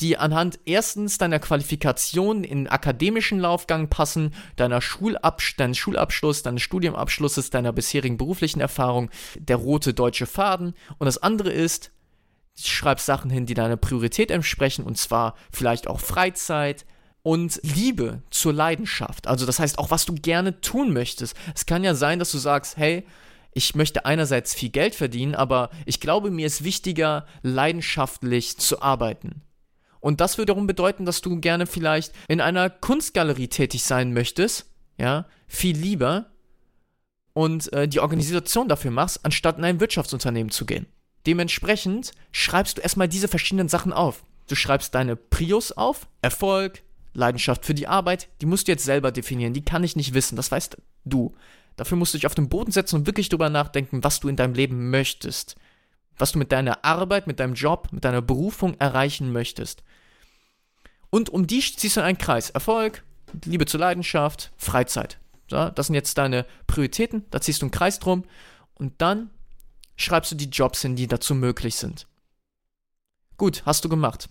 die 0.00 0.16
anhand 0.16 0.58
erstens 0.64 1.18
deiner 1.18 1.38
Qualifikation 1.38 2.44
in 2.44 2.66
akademischen 2.66 3.40
Laufgang 3.40 3.88
passen, 3.88 4.34
deiner 4.56 4.80
Schulabsch 4.80 5.56
deines 5.56 5.78
Schulabschluss, 5.78 6.42
deines 6.42 6.62
Studienabschlusses, 6.62 7.50
deiner 7.50 7.72
bisherigen 7.72 8.16
beruflichen 8.16 8.60
Erfahrung, 8.60 9.10
der 9.36 9.56
rote 9.56 9.92
deutsche 9.92 10.26
Faden. 10.26 10.74
Und 10.98 11.06
das 11.06 11.18
andere 11.18 11.50
ist, 11.50 11.92
du 12.56 12.62
schreibst 12.62 13.06
Sachen 13.06 13.30
hin, 13.30 13.46
die 13.46 13.54
deiner 13.54 13.76
Priorität 13.76 14.30
entsprechen, 14.30 14.84
und 14.84 14.98
zwar 14.98 15.34
vielleicht 15.52 15.88
auch 15.88 16.00
Freizeit, 16.00 16.84
und 17.22 17.60
Liebe 17.62 18.22
zur 18.30 18.52
Leidenschaft. 18.52 19.26
Also 19.26 19.46
das 19.46 19.58
heißt 19.58 19.78
auch, 19.78 19.90
was 19.90 20.04
du 20.04 20.14
gerne 20.14 20.60
tun 20.60 20.92
möchtest. 20.92 21.36
Es 21.54 21.66
kann 21.66 21.84
ja 21.84 21.94
sein, 21.94 22.18
dass 22.18 22.32
du 22.32 22.38
sagst, 22.38 22.76
hey, 22.76 23.06
ich 23.54 23.74
möchte 23.74 24.06
einerseits 24.06 24.54
viel 24.54 24.70
Geld 24.70 24.94
verdienen, 24.94 25.34
aber 25.34 25.70
ich 25.84 26.00
glaube, 26.00 26.30
mir 26.30 26.46
ist 26.46 26.64
wichtiger, 26.64 27.26
leidenschaftlich 27.42 28.58
zu 28.58 28.82
arbeiten. 28.82 29.42
Und 30.00 30.20
das 30.20 30.38
wiederum 30.38 30.66
bedeuten, 30.66 31.04
dass 31.04 31.20
du 31.20 31.38
gerne 31.38 31.66
vielleicht 31.66 32.12
in 32.28 32.40
einer 32.40 32.70
Kunstgalerie 32.70 33.48
tätig 33.48 33.84
sein 33.84 34.12
möchtest, 34.12 34.66
ja, 34.98 35.26
viel 35.46 35.76
lieber 35.76 36.26
und 37.34 37.72
äh, 37.72 37.86
die 37.86 38.00
Organisation 38.00 38.68
dafür 38.68 38.90
machst, 38.90 39.24
anstatt 39.24 39.58
in 39.58 39.64
ein 39.64 39.80
Wirtschaftsunternehmen 39.80 40.50
zu 40.50 40.66
gehen. 40.66 40.86
Dementsprechend 41.26 42.12
schreibst 42.32 42.78
du 42.78 42.82
erstmal 42.82 43.08
diese 43.08 43.28
verschiedenen 43.28 43.68
Sachen 43.68 43.92
auf. 43.92 44.24
Du 44.48 44.54
schreibst 44.54 44.94
deine 44.94 45.16
Prios 45.16 45.72
auf, 45.72 46.08
Erfolg, 46.20 46.82
Leidenschaft 47.14 47.64
für 47.64 47.74
die 47.74 47.86
Arbeit, 47.86 48.28
die 48.40 48.46
musst 48.46 48.66
du 48.66 48.72
jetzt 48.72 48.84
selber 48.84 49.12
definieren, 49.12 49.52
die 49.52 49.64
kann 49.64 49.84
ich 49.84 49.96
nicht 49.96 50.14
wissen, 50.14 50.36
das 50.36 50.50
weißt 50.50 50.76
du. 51.04 51.34
Dafür 51.76 51.96
musst 51.96 52.14
du 52.14 52.18
dich 52.18 52.26
auf 52.26 52.34
den 52.34 52.48
Boden 52.48 52.72
setzen 52.72 52.96
und 52.96 53.06
wirklich 53.06 53.28
drüber 53.28 53.50
nachdenken, 53.50 54.02
was 54.04 54.20
du 54.20 54.28
in 54.28 54.36
deinem 54.36 54.54
Leben 54.54 54.90
möchtest. 54.90 55.56
Was 56.18 56.32
du 56.32 56.38
mit 56.38 56.52
deiner 56.52 56.84
Arbeit, 56.84 57.26
mit 57.26 57.40
deinem 57.40 57.54
Job, 57.54 57.88
mit 57.92 58.04
deiner 58.04 58.20
Berufung 58.20 58.74
erreichen 58.78 59.32
möchtest. 59.32 59.82
Und 61.08 61.30
um 61.30 61.46
die 61.46 61.60
ziehst 61.60 61.96
du 61.96 62.02
einen 62.02 62.18
Kreis. 62.18 62.50
Erfolg, 62.50 63.02
Liebe 63.44 63.66
zur 63.66 63.80
Leidenschaft, 63.80 64.52
Freizeit. 64.56 65.18
Das 65.48 65.86
sind 65.86 65.94
jetzt 65.94 66.16
deine 66.18 66.46
Prioritäten, 66.66 67.24
da 67.30 67.40
ziehst 67.40 67.62
du 67.62 67.66
einen 67.66 67.72
Kreis 67.72 67.98
drum 67.98 68.24
und 68.74 69.00
dann 69.02 69.30
schreibst 69.96 70.32
du 70.32 70.36
die 70.36 70.50
Jobs 70.50 70.82
hin, 70.82 70.96
die 70.96 71.06
dazu 71.06 71.34
möglich 71.34 71.76
sind. 71.76 72.06
Gut, 73.36 73.62
hast 73.66 73.84
du 73.84 73.88
gemacht. 73.88 74.28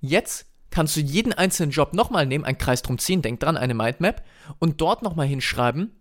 Jetzt 0.00 0.46
kannst 0.70 0.96
du 0.96 1.00
jeden 1.00 1.32
einzelnen 1.32 1.70
Job 1.70 1.92
nochmal 1.92 2.26
nehmen, 2.26 2.44
einen 2.44 2.58
Kreis 2.58 2.82
drum 2.82 2.98
ziehen, 2.98 3.22
denk 3.22 3.40
dran, 3.40 3.56
eine 3.56 3.74
Mindmap, 3.74 4.24
und 4.58 4.80
dort 4.80 5.02
nochmal 5.02 5.26
hinschreiben, 5.26 5.92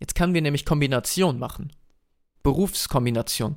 Jetzt 0.00 0.14
können 0.14 0.34
wir 0.34 0.42
nämlich 0.42 0.64
Kombination 0.64 1.38
machen. 1.38 1.72
Berufskombination. 2.42 3.56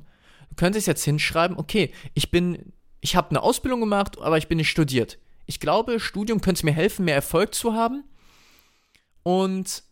Du 0.50 0.56
könntest 0.56 0.86
jetzt 0.86 1.02
hinschreiben, 1.02 1.56
okay, 1.56 1.92
ich 2.12 2.30
bin, 2.30 2.74
ich 3.00 3.16
habe 3.16 3.30
eine 3.30 3.42
Ausbildung 3.42 3.80
gemacht, 3.80 4.18
aber 4.20 4.38
ich 4.38 4.46
bin 4.46 4.58
nicht 4.58 4.70
studiert. 4.70 5.18
Ich 5.46 5.58
glaube, 5.58 5.98
Studium 5.98 6.42
könnte 6.42 6.64
mir 6.64 6.72
helfen, 6.72 7.06
mehr 7.06 7.14
Erfolg 7.14 7.54
zu 7.54 7.72
haben. 7.72 8.04
Und 9.22 9.82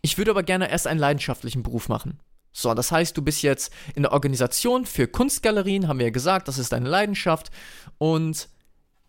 ich 0.00 0.16
würde 0.16 0.30
aber 0.30 0.42
gerne 0.42 0.70
erst 0.70 0.86
einen 0.86 0.98
leidenschaftlichen 0.98 1.62
Beruf 1.62 1.88
machen. 1.88 2.18
So, 2.52 2.74
das 2.74 2.92
heißt, 2.92 3.16
du 3.16 3.22
bist 3.22 3.42
jetzt 3.42 3.72
in 3.94 4.02
der 4.02 4.12
Organisation 4.12 4.84
für 4.84 5.08
Kunstgalerien, 5.08 5.88
haben 5.88 5.98
wir 5.98 6.06
ja 6.06 6.12
gesagt, 6.12 6.48
das 6.48 6.58
ist 6.58 6.72
deine 6.72 6.88
Leidenschaft. 6.88 7.50
Und 7.98 8.48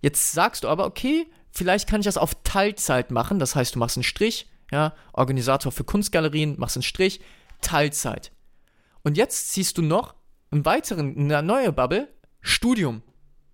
jetzt 0.01 0.32
sagst 0.32 0.63
du 0.63 0.69
aber, 0.69 0.86
okay, 0.86 1.27
vielleicht 1.51 1.89
kann 1.89 2.01
ich 2.01 2.06
das 2.06 2.17
auf 2.17 2.36
Teilzeit 2.43 3.12
machen. 3.12 3.39
Das 3.39 3.56
heißt, 3.56 3.75
du 3.75 3.79
machst 3.79 3.97
einen 3.97 4.03
Strich 4.03 4.47
ja, 4.73 4.93
Organisator 5.13 5.71
für 5.71 5.84
Kunstgalerien, 5.84 6.56
machst 6.58 6.77
einen 6.77 6.84
Strich, 6.84 7.21
Teilzeit. 7.62 8.32
Und 9.03 9.17
jetzt 9.17 9.51
ziehst 9.51 9.77
du 9.77 9.84
noch 9.84 10.15
im 10.51 10.65
weiteren, 10.65 11.15
eine 11.15 11.43
neue 11.43 11.71
Bubble, 11.71 12.10
Studium. 12.41 13.03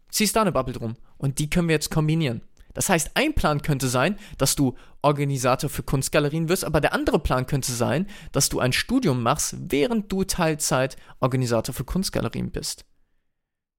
Ziehst 0.09 0.35
da 0.35 0.41
eine 0.41 0.53
Bubble 0.53 0.73
drum. 0.73 0.95
Und 1.17 1.39
die 1.39 1.49
können 1.49 1.67
wir 1.67 1.75
jetzt 1.75 1.91
kombinieren. 1.91 2.41
Das 2.73 2.89
heißt, 2.89 3.11
ein 3.15 3.33
Plan 3.33 3.61
könnte 3.61 3.87
sein, 3.87 4.17
dass 4.37 4.55
du 4.55 4.75
Organisator 5.01 5.69
für 5.69 5.83
Kunstgalerien 5.83 6.49
wirst, 6.49 6.65
aber 6.65 6.81
der 6.81 6.93
andere 6.93 7.19
Plan 7.19 7.45
könnte 7.45 7.71
sein, 7.71 8.07
dass 8.31 8.49
du 8.49 8.59
ein 8.59 8.73
Studium 8.73 9.23
machst, 9.23 9.55
während 9.59 10.11
du 10.11 10.23
Teilzeit 10.23 10.97
Organisator 11.19 11.73
für 11.73 11.85
Kunstgalerien 11.85 12.51
bist. 12.51 12.85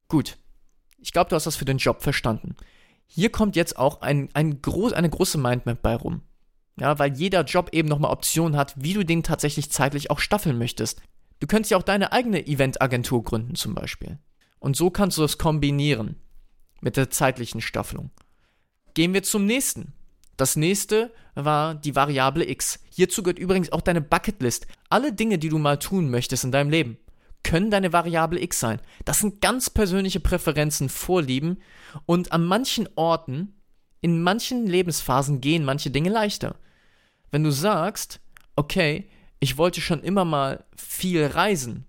Gut. 0.08 0.38
Ich 0.98 1.12
glaube, 1.12 1.30
du 1.30 1.36
hast 1.36 1.46
das 1.46 1.56
für 1.56 1.64
den 1.64 1.78
Job 1.78 2.02
verstanden. 2.02 2.56
Hier 3.06 3.30
kommt 3.30 3.56
jetzt 3.56 3.78
auch 3.78 4.02
ein, 4.02 4.28
ein 4.34 4.60
groß, 4.60 4.92
eine 4.92 5.08
große 5.08 5.38
Mindmap 5.38 5.82
bei 5.82 5.96
rum. 5.96 6.22
Ja, 6.78 6.98
weil 6.98 7.14
jeder 7.14 7.44
Job 7.44 7.70
eben 7.72 7.88
nochmal 7.88 8.12
Optionen 8.12 8.56
hat, 8.56 8.74
wie 8.76 8.94
du 8.94 9.04
den 9.04 9.22
tatsächlich 9.22 9.70
zeitlich 9.70 10.10
auch 10.10 10.18
staffeln 10.18 10.58
möchtest. 10.58 11.02
Du 11.40 11.46
könntest 11.46 11.70
ja 11.70 11.78
auch 11.78 11.82
deine 11.82 12.12
eigene 12.12 12.46
Eventagentur 12.46 13.22
gründen 13.22 13.54
zum 13.54 13.74
Beispiel. 13.74 14.18
Und 14.58 14.76
so 14.76 14.90
kannst 14.90 15.18
du 15.18 15.24
es 15.24 15.38
kombinieren 15.38 16.16
mit 16.80 16.96
der 16.96 17.10
zeitlichen 17.10 17.60
Staffelung. 17.60 18.10
Gehen 18.94 19.14
wir 19.14 19.22
zum 19.22 19.46
nächsten. 19.46 19.92
Das 20.36 20.56
nächste 20.56 21.12
war 21.34 21.74
die 21.74 21.94
Variable 21.94 22.48
X. 22.48 22.80
Hierzu 22.90 23.22
gehört 23.22 23.38
übrigens 23.38 23.72
auch 23.72 23.82
deine 23.82 24.00
Bucketlist. 24.00 24.66
Alle 24.88 25.12
Dinge, 25.12 25.38
die 25.38 25.48
du 25.48 25.58
mal 25.58 25.78
tun 25.78 26.10
möchtest 26.10 26.44
in 26.44 26.52
deinem 26.52 26.70
Leben, 26.70 26.98
können 27.42 27.70
deine 27.70 27.92
Variable 27.92 28.40
X 28.40 28.60
sein. 28.60 28.80
Das 29.04 29.20
sind 29.20 29.40
ganz 29.40 29.70
persönliche 29.70 30.20
Präferenzen, 30.20 30.88
Vorlieben 30.88 31.60
und 32.06 32.32
an 32.32 32.44
manchen 32.44 32.88
Orten, 32.96 33.54
in 34.00 34.22
manchen 34.22 34.66
Lebensphasen 34.66 35.40
gehen 35.40 35.64
manche 35.64 35.90
Dinge 35.90 36.10
leichter. 36.10 36.56
Wenn 37.30 37.44
du 37.44 37.50
sagst, 37.50 38.20
okay, 38.56 39.08
ich 39.40 39.56
wollte 39.58 39.80
schon 39.80 40.02
immer 40.02 40.24
mal 40.24 40.64
viel 40.76 41.26
reisen 41.26 41.86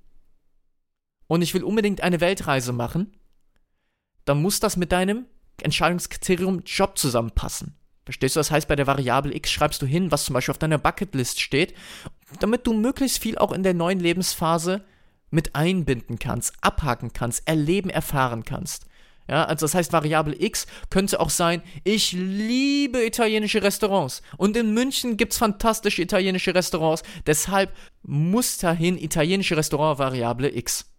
und 1.27 1.41
ich 1.41 1.53
will 1.53 1.63
unbedingt 1.63 2.01
eine 2.01 2.21
Weltreise 2.21 2.73
machen, 2.73 3.13
dann 4.25 4.41
muss 4.41 4.59
das 4.59 4.77
mit 4.77 4.91
deinem 4.91 5.25
Entscheidungskriterium 5.63 6.63
Job 6.65 6.97
zusammenpassen. 6.97 7.75
Verstehst 8.03 8.35
du? 8.35 8.39
Das 8.39 8.51
heißt, 8.51 8.67
bei 8.67 8.75
der 8.75 8.87
Variable 8.87 9.35
X 9.35 9.51
schreibst 9.51 9.81
du 9.81 9.85
hin, 9.85 10.11
was 10.11 10.25
zum 10.25 10.33
Beispiel 10.33 10.51
auf 10.51 10.57
deiner 10.57 10.77
Bucketlist 10.77 11.39
steht, 11.39 11.75
damit 12.39 12.65
du 12.65 12.73
möglichst 12.73 13.19
viel 13.19 13.37
auch 13.37 13.51
in 13.51 13.63
der 13.63 13.73
neuen 13.73 13.99
Lebensphase 13.99 14.83
mit 15.29 15.55
einbinden 15.55 16.19
kannst, 16.19 16.53
abhaken 16.61 17.13
kannst, 17.13 17.47
erleben, 17.47 17.89
erfahren 17.89 18.43
kannst. 18.43 18.85
Ja, 19.29 19.45
also 19.45 19.65
das 19.65 19.75
heißt, 19.75 19.93
Variable 19.93 20.35
X 20.37 20.67
könnte 20.89 21.19
auch 21.19 21.29
sein, 21.29 21.61
ich 21.85 22.11
liebe 22.11 23.05
italienische 23.05 23.63
Restaurants. 23.63 24.21
Und 24.35 24.57
in 24.57 24.73
München 24.73 25.15
gibt 25.15 25.31
es 25.31 25.37
fantastische 25.37 26.01
italienische 26.01 26.53
Restaurants. 26.53 27.03
Deshalb 27.25 27.73
muss 28.03 28.57
dahin 28.57 28.97
italienische 28.97 29.55
Restaurant 29.55 29.99
Variable 29.99 30.53
X. 30.53 30.90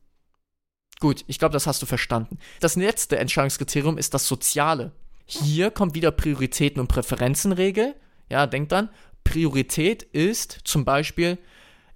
Gut, 1.02 1.24
ich 1.26 1.40
glaube, 1.40 1.52
das 1.52 1.66
hast 1.66 1.82
du 1.82 1.86
verstanden. 1.86 2.38
Das 2.60 2.76
letzte 2.76 3.18
Entscheidungskriterium 3.18 3.98
ist 3.98 4.14
das 4.14 4.28
Soziale. 4.28 4.92
Hier 5.26 5.72
kommt 5.72 5.96
wieder 5.96 6.12
Prioritäten 6.12 6.78
und 6.78 6.86
Präferenzenregel. 6.86 7.96
Ja, 8.30 8.46
denk 8.46 8.68
dran. 8.68 8.88
Priorität 9.24 10.04
ist 10.04 10.60
zum 10.62 10.84
Beispiel, 10.84 11.38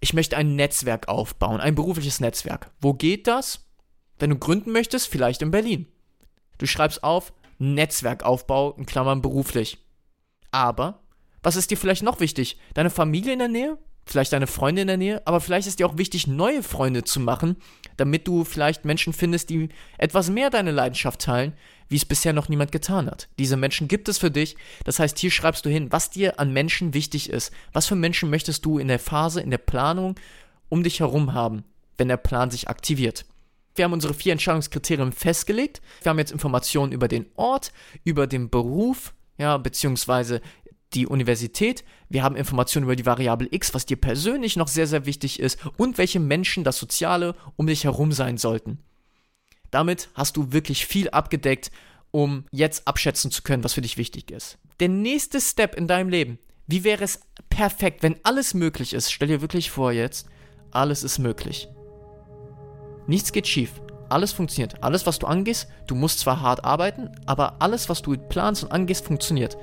ich 0.00 0.12
möchte 0.12 0.36
ein 0.36 0.56
Netzwerk 0.56 1.06
aufbauen, 1.06 1.60
ein 1.60 1.76
berufliches 1.76 2.18
Netzwerk. 2.18 2.72
Wo 2.80 2.94
geht 2.94 3.28
das? 3.28 3.64
Wenn 4.18 4.30
du 4.30 4.38
gründen 4.38 4.72
möchtest, 4.72 5.06
vielleicht 5.06 5.40
in 5.40 5.52
Berlin. 5.52 5.86
Du 6.58 6.66
schreibst 6.66 7.04
auf 7.04 7.32
Netzwerkaufbau 7.58 8.72
in 8.72 8.86
Klammern 8.86 9.22
beruflich. 9.22 9.78
Aber 10.50 10.98
was 11.44 11.54
ist 11.54 11.70
dir 11.70 11.76
vielleicht 11.76 12.02
noch 12.02 12.18
wichtig? 12.18 12.58
Deine 12.74 12.90
Familie 12.90 13.34
in 13.34 13.38
der 13.38 13.46
Nähe? 13.46 13.78
Vielleicht 14.04 14.32
deine 14.32 14.48
Freunde 14.48 14.82
in 14.82 14.88
der 14.88 14.96
Nähe? 14.96 15.24
Aber 15.28 15.40
vielleicht 15.40 15.68
ist 15.68 15.78
dir 15.78 15.86
auch 15.86 15.96
wichtig, 15.96 16.26
neue 16.26 16.64
Freunde 16.64 17.04
zu 17.04 17.20
machen, 17.20 17.56
damit 17.96 18.26
du 18.28 18.44
vielleicht 18.44 18.84
Menschen 18.84 19.12
findest, 19.12 19.50
die 19.50 19.68
etwas 19.98 20.30
mehr 20.30 20.50
deine 20.50 20.70
Leidenschaft 20.70 21.20
teilen, 21.20 21.52
wie 21.88 21.96
es 21.96 22.04
bisher 22.04 22.32
noch 22.32 22.48
niemand 22.48 22.72
getan 22.72 23.06
hat. 23.06 23.28
Diese 23.38 23.56
Menschen 23.56 23.88
gibt 23.88 24.08
es 24.08 24.18
für 24.18 24.30
dich. 24.30 24.56
Das 24.84 24.98
heißt, 24.98 25.18
hier 25.18 25.30
schreibst 25.30 25.64
du 25.64 25.70
hin, 25.70 25.92
was 25.92 26.10
dir 26.10 26.40
an 26.40 26.52
Menschen 26.52 26.94
wichtig 26.94 27.30
ist. 27.30 27.52
Was 27.72 27.86
für 27.86 27.94
Menschen 27.94 28.30
möchtest 28.30 28.64
du 28.64 28.78
in 28.78 28.88
der 28.88 28.98
Phase, 28.98 29.40
in 29.40 29.50
der 29.50 29.58
Planung 29.58 30.16
um 30.68 30.82
dich 30.82 31.00
herum 31.00 31.32
haben, 31.32 31.64
wenn 31.96 32.08
der 32.08 32.16
Plan 32.16 32.50
sich 32.50 32.68
aktiviert. 32.68 33.24
Wir 33.76 33.84
haben 33.84 33.92
unsere 33.92 34.14
vier 34.14 34.32
Entscheidungskriterien 34.32 35.12
festgelegt. 35.12 35.80
Wir 36.02 36.10
haben 36.10 36.18
jetzt 36.18 36.32
Informationen 36.32 36.92
über 36.92 37.08
den 37.08 37.26
Ort, 37.36 37.72
über 38.04 38.26
den 38.26 38.50
Beruf, 38.50 39.14
ja, 39.38 39.58
beziehungsweise 39.58 40.40
die 40.94 41.06
Universität. 41.06 41.84
Wir 42.08 42.22
haben 42.22 42.36
Informationen 42.36 42.84
über 42.84 42.96
die 42.96 43.06
Variable 43.06 43.48
X, 43.50 43.74
was 43.74 43.86
dir 43.86 43.96
persönlich 43.96 44.56
noch 44.56 44.68
sehr, 44.68 44.86
sehr 44.86 45.06
wichtig 45.06 45.40
ist 45.40 45.58
und 45.76 45.98
welche 45.98 46.20
Menschen 46.20 46.64
das 46.64 46.78
Soziale 46.78 47.34
um 47.56 47.66
dich 47.66 47.84
herum 47.84 48.12
sein 48.12 48.38
sollten. 48.38 48.78
Damit 49.70 50.08
hast 50.14 50.36
du 50.36 50.52
wirklich 50.52 50.86
viel 50.86 51.10
abgedeckt 51.10 51.70
um 52.16 52.46
jetzt 52.50 52.88
abschätzen 52.88 53.30
zu 53.30 53.42
können, 53.42 53.62
was 53.62 53.74
für 53.74 53.82
dich 53.82 53.98
wichtig 53.98 54.30
ist. 54.30 54.56
Der 54.80 54.88
nächste 54.88 55.38
Step 55.38 55.74
in 55.74 55.86
deinem 55.86 56.08
Leben. 56.08 56.38
Wie 56.66 56.82
wäre 56.82 57.04
es 57.04 57.20
perfekt, 57.50 58.02
wenn 58.02 58.16
alles 58.22 58.54
möglich 58.54 58.94
ist? 58.94 59.12
Stell 59.12 59.28
dir 59.28 59.42
wirklich 59.42 59.70
vor 59.70 59.92
jetzt, 59.92 60.26
alles 60.70 61.02
ist 61.02 61.18
möglich. 61.18 61.68
Nichts 63.06 63.32
geht 63.32 63.46
schief. 63.46 63.70
Alles 64.08 64.32
funktioniert. 64.32 64.82
Alles, 64.82 65.04
was 65.04 65.18
du 65.18 65.26
angehst, 65.26 65.68
du 65.88 65.94
musst 65.94 66.20
zwar 66.20 66.40
hart 66.40 66.64
arbeiten, 66.64 67.10
aber 67.26 67.60
alles, 67.60 67.90
was 67.90 68.00
du 68.00 68.16
planst 68.16 68.64
und 68.64 68.72
angehst, 68.72 69.04
funktioniert. 69.04 69.58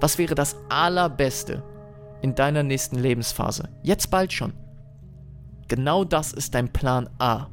Was 0.00 0.16
wäre 0.16 0.34
das 0.34 0.56
Allerbeste 0.70 1.62
in 2.22 2.34
deiner 2.34 2.62
nächsten 2.62 2.96
Lebensphase? 2.96 3.68
Jetzt 3.82 4.10
bald 4.10 4.32
schon. 4.32 4.52
Genau 5.68 6.04
das 6.04 6.32
ist 6.32 6.54
dein 6.54 6.72
Plan 6.72 7.10
A. 7.18 7.48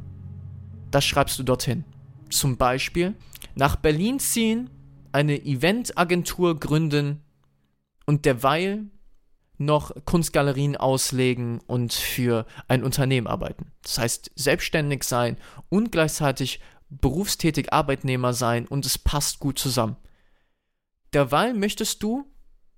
Das 0.91 1.03
schreibst 1.03 1.37
du 1.37 1.43
dorthin. 1.43 1.83
Zum 2.29 2.57
Beispiel 2.57 3.15
nach 3.55 3.75
Berlin 3.75 4.19
ziehen, 4.19 4.69
eine 5.11 5.41
Eventagentur 5.45 6.59
gründen 6.59 7.21
und 8.05 8.25
derweil 8.25 8.85
noch 9.57 9.91
Kunstgalerien 10.05 10.75
auslegen 10.75 11.59
und 11.67 11.93
für 11.93 12.45
ein 12.67 12.83
Unternehmen 12.83 13.27
arbeiten. 13.27 13.71
Das 13.81 13.97
heißt, 13.97 14.31
selbstständig 14.35 15.03
sein 15.03 15.37
und 15.69 15.91
gleichzeitig 15.91 16.59
berufstätig 16.89 17.71
Arbeitnehmer 17.71 18.33
sein 18.33 18.67
und 18.67 18.85
es 18.85 18.97
passt 18.97 19.39
gut 19.39 19.57
zusammen. 19.57 19.97
Derweil 21.13 21.53
möchtest 21.53 22.03
du, 22.03 22.25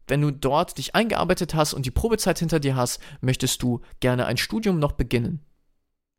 wenn 0.08 0.22
du 0.22 0.32
dort 0.32 0.78
dich 0.78 0.96
eingearbeitet 0.96 1.54
hast 1.54 1.74
und 1.74 1.86
die 1.86 1.91
Probezeit 1.91 2.39
hinter 2.39 2.60
dir 2.60 2.76
hast, 2.76 3.02
möchtest 3.22 3.62
du 3.62 3.82
gerne 4.00 4.26
ein 4.26 4.38
Studium 4.38 4.80
noch 4.80 4.93
beginnen. 4.93 5.41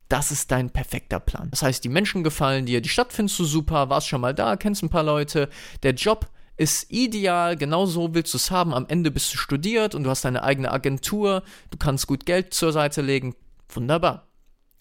Das 0.09 0.31
ist 0.31 0.51
dein 0.51 0.71
perfekter 0.71 1.21
Plan. 1.21 1.49
Das 1.51 1.63
heißt, 1.63 1.85
die 1.85 1.91
Menschen 1.91 2.25
gefallen 2.25 2.65
dir, 2.65 2.81
die 2.81 2.89
Stadt 2.89 3.13
findest 3.13 3.39
du 3.39 3.45
super, 3.45 3.91
warst 3.91 4.09
schon 4.09 4.23
mal 4.23 4.35
da, 4.35 4.57
kennst 4.57 4.83
ein 4.83 4.89
paar 4.89 5.03
Leute, 5.03 5.51
der 5.83 5.93
Job 5.93 6.31
ist 6.57 6.91
ideal, 6.91 7.57
genau 7.57 7.87
so 7.87 8.15
willst 8.15 8.35
du 8.35 8.37
es 8.37 8.51
haben. 8.51 8.75
Am 8.75 8.87
Ende 8.89 9.11
bist 9.11 9.33
du 9.33 9.39
studiert 9.39 9.95
und 9.95 10.05
du 10.05 10.11
hast 10.11 10.25
deine 10.25 10.43
eigene 10.43 10.73
Agentur, 10.73 11.43
du 11.71 11.79
kannst 11.79 12.07
gut 12.07 12.27
Geld 12.27 12.53
zur 12.53 12.73
Seite 12.73 13.01
legen. 13.01 13.35
Wunderbar. 13.69 14.29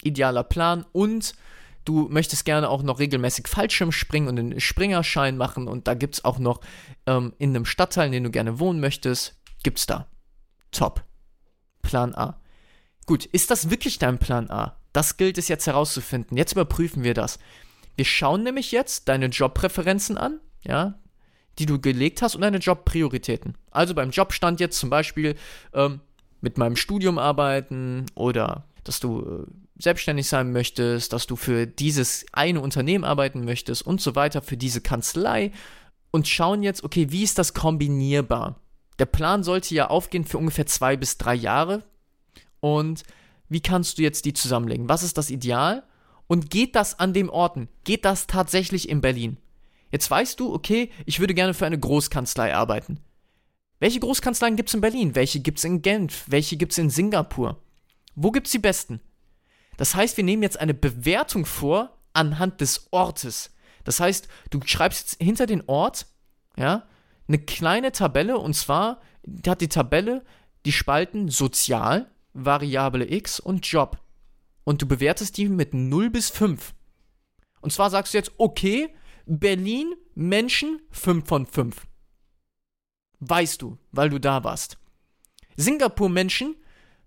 Idealer 0.02 0.44
Plan 0.44 0.84
und 0.92 1.34
du 1.84 2.08
möchtest 2.10 2.44
gerne 2.44 2.68
auch 2.68 2.82
noch 2.82 2.98
regelmäßig 2.98 3.48
Fallschirm 3.48 3.92
springen 3.92 4.28
und 4.28 4.38
einen 4.38 4.60
Springerschein 4.60 5.36
machen 5.36 5.68
und 5.68 5.88
da 5.88 5.94
gibt 5.94 6.14
es 6.14 6.24
auch 6.24 6.38
noch 6.38 6.60
ähm, 7.06 7.32
in 7.38 7.50
einem 7.50 7.64
Stadtteil, 7.64 8.06
in 8.06 8.12
dem 8.12 8.24
du 8.24 8.30
gerne 8.30 8.58
wohnen 8.58 8.80
möchtest, 8.80 9.40
gibt's 9.62 9.86
da. 9.86 10.08
Top. 10.70 11.04
Plan 11.82 12.14
A. 12.14 12.40
Gut, 13.06 13.24
ist 13.24 13.50
das 13.50 13.70
wirklich 13.70 13.98
dein 13.98 14.18
Plan 14.18 14.50
A? 14.50 14.76
Das 14.92 15.16
gilt 15.16 15.38
es 15.38 15.48
jetzt 15.48 15.66
herauszufinden. 15.66 16.36
Jetzt 16.36 16.52
überprüfen 16.52 17.04
wir 17.04 17.14
das. 17.14 17.38
Wir 17.96 18.04
schauen 18.04 18.42
nämlich 18.42 18.70
jetzt 18.72 19.08
deine 19.08 19.26
Jobpräferenzen 19.26 20.18
an, 20.18 20.40
ja, 20.62 20.98
die 21.58 21.66
du 21.66 21.80
gelegt 21.80 22.22
hast 22.22 22.34
und 22.34 22.42
deine 22.42 22.58
Jobprioritäten. 22.58 23.56
Also 23.70 23.94
beim 23.94 24.10
Jobstand 24.10 24.60
jetzt 24.60 24.78
zum 24.78 24.90
Beispiel 24.90 25.34
ähm, 25.72 26.00
mit 26.40 26.58
meinem 26.58 26.76
Studium 26.76 27.18
arbeiten 27.18 28.06
oder 28.14 28.64
dass 28.84 29.00
du 29.00 29.46
äh, 29.46 29.67
selbstständig 29.78 30.28
sein 30.28 30.52
möchtest, 30.52 31.12
dass 31.12 31.26
du 31.26 31.36
für 31.36 31.66
dieses 31.66 32.26
eine 32.32 32.60
Unternehmen 32.60 33.04
arbeiten 33.04 33.44
möchtest 33.44 33.82
und 33.82 34.00
so 34.00 34.14
weiter, 34.16 34.42
für 34.42 34.56
diese 34.56 34.80
Kanzlei 34.80 35.52
und 36.10 36.26
schauen 36.26 36.62
jetzt, 36.62 36.84
okay, 36.84 37.10
wie 37.10 37.22
ist 37.22 37.38
das 37.38 37.54
kombinierbar? 37.54 38.60
Der 38.98 39.06
Plan 39.06 39.44
sollte 39.44 39.74
ja 39.74 39.88
aufgehen 39.88 40.24
für 40.24 40.38
ungefähr 40.38 40.66
zwei 40.66 40.96
bis 40.96 41.18
drei 41.18 41.34
Jahre 41.34 41.84
und 42.60 43.04
wie 43.48 43.60
kannst 43.60 43.98
du 43.98 44.02
jetzt 44.02 44.24
die 44.24 44.32
zusammenlegen? 44.32 44.88
Was 44.88 45.02
ist 45.02 45.16
das 45.16 45.30
Ideal? 45.30 45.84
Und 46.26 46.50
geht 46.50 46.76
das 46.76 46.98
an 46.98 47.14
den 47.14 47.30
Orten? 47.30 47.68
Geht 47.84 48.04
das 48.04 48.26
tatsächlich 48.26 48.88
in 48.88 49.00
Berlin? 49.00 49.38
Jetzt 49.90 50.10
weißt 50.10 50.38
du, 50.38 50.52
okay, 50.52 50.90
ich 51.06 51.20
würde 51.20 51.32
gerne 51.32 51.54
für 51.54 51.64
eine 51.64 51.78
Großkanzlei 51.78 52.54
arbeiten. 52.54 53.00
Welche 53.80 54.00
Großkanzleien 54.00 54.56
gibt 54.56 54.68
es 54.68 54.74
in 54.74 54.80
Berlin? 54.80 55.14
Welche 55.14 55.40
gibt 55.40 55.58
es 55.58 55.64
in 55.64 55.80
Genf? 55.80 56.24
Welche 56.26 56.56
gibt 56.56 56.72
es 56.72 56.78
in 56.78 56.90
Singapur? 56.90 57.62
Wo 58.14 58.30
gibt 58.32 58.48
es 58.48 58.52
die 58.52 58.58
besten? 58.58 59.00
Das 59.78 59.94
heißt, 59.94 60.18
wir 60.18 60.24
nehmen 60.24 60.42
jetzt 60.42 60.60
eine 60.60 60.74
Bewertung 60.74 61.46
vor 61.46 61.96
anhand 62.12 62.60
des 62.60 62.88
Ortes. 62.90 63.54
Das 63.84 64.00
heißt, 64.00 64.28
du 64.50 64.60
schreibst 64.66 65.00
jetzt 65.00 65.22
hinter 65.22 65.46
den 65.46 65.62
Ort, 65.66 66.06
ja, 66.56 66.86
eine 67.26 67.38
kleine 67.38 67.92
Tabelle 67.92 68.38
und 68.38 68.54
zwar 68.54 69.00
hat 69.46 69.60
die 69.60 69.68
Tabelle 69.68 70.24
die 70.66 70.72
Spalten 70.72 71.28
Sozial, 71.28 72.10
Variable 72.34 73.10
X 73.10 73.40
und 73.40 73.66
Job. 73.66 73.98
Und 74.64 74.82
du 74.82 74.86
bewertest 74.86 75.36
die 75.36 75.48
mit 75.48 75.72
0 75.72 76.10
bis 76.10 76.28
5. 76.28 76.74
Und 77.60 77.72
zwar 77.72 77.90
sagst 77.90 78.12
du 78.12 78.18
jetzt, 78.18 78.32
okay, 78.38 78.94
Berlin, 79.26 79.94
Menschen 80.14 80.80
5 80.90 81.26
von 81.26 81.46
5. 81.46 81.86
Weißt 83.20 83.62
du, 83.62 83.78
weil 83.92 84.10
du 84.10 84.18
da 84.18 84.44
warst. 84.44 84.78
Singapur 85.56 86.08
Menschen, 86.08 86.56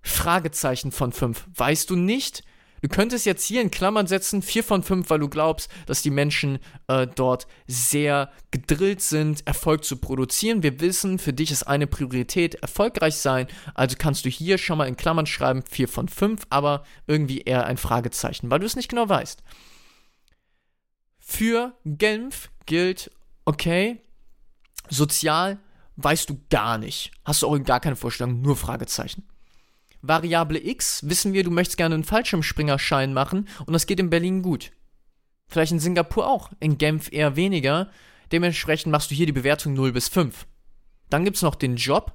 Fragezeichen 0.01 0.91
von 0.91 1.11
5. 1.11 1.47
Weißt 1.53 1.89
du 1.89 1.95
nicht? 1.95 2.43
Du 2.81 2.89
könntest 2.89 3.27
jetzt 3.27 3.45
hier 3.45 3.61
in 3.61 3.69
Klammern 3.69 4.07
setzen 4.07 4.41
4 4.41 4.63
von 4.63 4.81
5, 4.81 5.09
weil 5.09 5.19
du 5.19 5.29
glaubst, 5.29 5.69
dass 5.85 6.01
die 6.01 6.09
Menschen 6.09 6.57
äh, 6.87 7.05
dort 7.05 7.45
sehr 7.67 8.31
gedrillt 8.49 9.01
sind, 9.01 9.45
Erfolg 9.45 9.85
zu 9.85 9.97
produzieren. 9.97 10.63
Wir 10.63 10.79
wissen, 10.79 11.19
für 11.19 11.31
dich 11.31 11.51
ist 11.51 11.63
eine 11.63 11.85
Priorität 11.85 12.55
erfolgreich 12.55 13.17
sein. 13.17 13.47
Also 13.75 13.95
kannst 13.99 14.25
du 14.25 14.29
hier 14.29 14.57
schon 14.57 14.79
mal 14.79 14.87
in 14.87 14.97
Klammern 14.97 15.27
schreiben 15.27 15.61
4 15.69 15.87
von 15.87 16.07
5, 16.07 16.43
aber 16.49 16.83
irgendwie 17.05 17.41
eher 17.41 17.65
ein 17.65 17.77
Fragezeichen, 17.77 18.49
weil 18.49 18.59
du 18.59 18.65
es 18.65 18.75
nicht 18.75 18.89
genau 18.89 19.07
weißt. 19.07 19.43
Für 21.19 21.73
Genf 21.85 22.49
gilt, 22.65 23.11
okay, 23.45 24.01
sozial 24.89 25.59
weißt 25.97 26.31
du 26.31 26.41
gar 26.49 26.79
nicht. 26.79 27.11
Hast 27.25 27.43
du 27.43 27.47
auch 27.47 27.57
gar 27.59 27.79
keine 27.79 27.95
Vorstellung, 27.95 28.41
nur 28.41 28.55
Fragezeichen. 28.55 29.27
Variable 30.01 30.63
X 30.63 31.07
wissen 31.07 31.33
wir, 31.33 31.43
du 31.43 31.51
möchtest 31.51 31.77
gerne 31.77 31.95
einen 31.95 32.03
Fallschirmspringerschein 32.03 33.13
machen 33.13 33.47
und 33.65 33.73
das 33.73 33.85
geht 33.85 33.99
in 33.99 34.09
Berlin 34.09 34.41
gut. 34.41 34.71
Vielleicht 35.47 35.71
in 35.71 35.79
Singapur 35.79 36.27
auch, 36.27 36.49
in 36.59 36.77
Genf 36.77 37.11
eher 37.11 37.35
weniger. 37.35 37.89
Dementsprechend 38.31 38.91
machst 38.91 39.11
du 39.11 39.15
hier 39.15 39.25
die 39.25 39.33
Bewertung 39.33 39.73
0 39.73 39.91
bis 39.91 40.07
5. 40.07 40.47
Dann 41.09 41.25
gibt 41.25 41.35
es 41.37 41.43
noch 41.43 41.55
den 41.55 41.75
Job. 41.75 42.13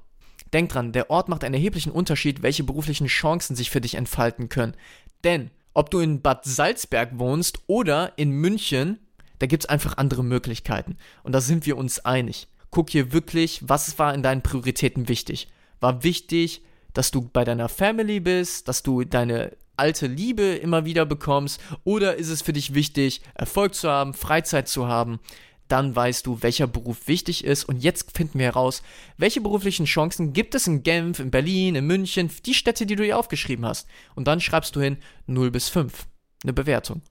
Denk 0.53 0.69
dran, 0.69 0.91
der 0.91 1.09
Ort 1.09 1.29
macht 1.29 1.43
einen 1.43 1.53
erheblichen 1.53 1.91
Unterschied, 1.91 2.41
welche 2.41 2.63
beruflichen 2.63 3.07
Chancen 3.07 3.55
sich 3.55 3.69
für 3.69 3.81
dich 3.81 3.95
entfalten 3.95 4.49
können. 4.49 4.75
Denn 5.23 5.51
ob 5.73 5.91
du 5.91 5.99
in 5.99 6.21
Bad 6.21 6.45
Salzberg 6.45 7.19
wohnst 7.19 7.59
oder 7.67 8.13
in 8.17 8.31
München, 8.31 8.99
da 9.39 9.45
gibt 9.45 9.63
es 9.63 9.69
einfach 9.69 9.97
andere 9.97 10.23
Möglichkeiten. 10.23 10.97
Und 11.21 11.33
da 11.33 11.41
sind 11.41 11.65
wir 11.67 11.77
uns 11.77 11.99
einig. 12.03 12.47
Guck 12.71 12.89
hier 12.89 13.13
wirklich, 13.13 13.61
was 13.61 13.99
war 13.99 14.13
in 14.13 14.23
deinen 14.23 14.41
Prioritäten 14.41 15.07
wichtig. 15.07 15.47
War 15.79 16.03
wichtig, 16.03 16.63
dass 16.97 17.11
du 17.11 17.29
bei 17.31 17.45
deiner 17.45 17.69
Family 17.69 18.19
bist, 18.19 18.67
dass 18.67 18.83
du 18.83 19.03
deine 19.03 19.55
alte 19.75 20.07
Liebe 20.07 20.55
immer 20.55 20.85
wieder 20.85 21.05
bekommst, 21.05 21.61
oder 21.83 22.15
ist 22.15 22.29
es 22.29 22.41
für 22.41 22.53
dich 22.53 22.73
wichtig, 22.73 23.21
Erfolg 23.35 23.75
zu 23.75 23.89
haben, 23.89 24.13
Freizeit 24.13 24.67
zu 24.67 24.87
haben? 24.87 25.19
Dann 25.67 25.95
weißt 25.95 26.25
du, 26.25 26.41
welcher 26.41 26.65
Beruf 26.65 27.07
wichtig 27.07 27.43
ist. 27.43 27.65
Und 27.65 27.83
jetzt 27.83 28.15
finden 28.15 28.39
wir 28.39 28.45
heraus, 28.45 28.81
welche 29.17 29.41
beruflichen 29.41 29.85
Chancen 29.85 30.33
gibt 30.33 30.55
es 30.55 30.65
in 30.65 30.81
Genf, 30.81 31.19
in 31.19 31.29
Berlin, 31.29 31.75
in 31.75 31.85
München, 31.85 32.31
die 32.45 32.53
Städte, 32.53 32.85
die 32.85 32.95
du 32.95 33.03
hier 33.03 33.19
aufgeschrieben 33.19 33.65
hast. 33.65 33.87
Und 34.15 34.27
dann 34.27 34.39
schreibst 34.39 34.75
du 34.75 34.81
hin 34.81 34.97
0 35.27 35.51
bis 35.51 35.69
5. 35.69 36.07
Eine 36.43 36.53
Bewertung 36.53 37.01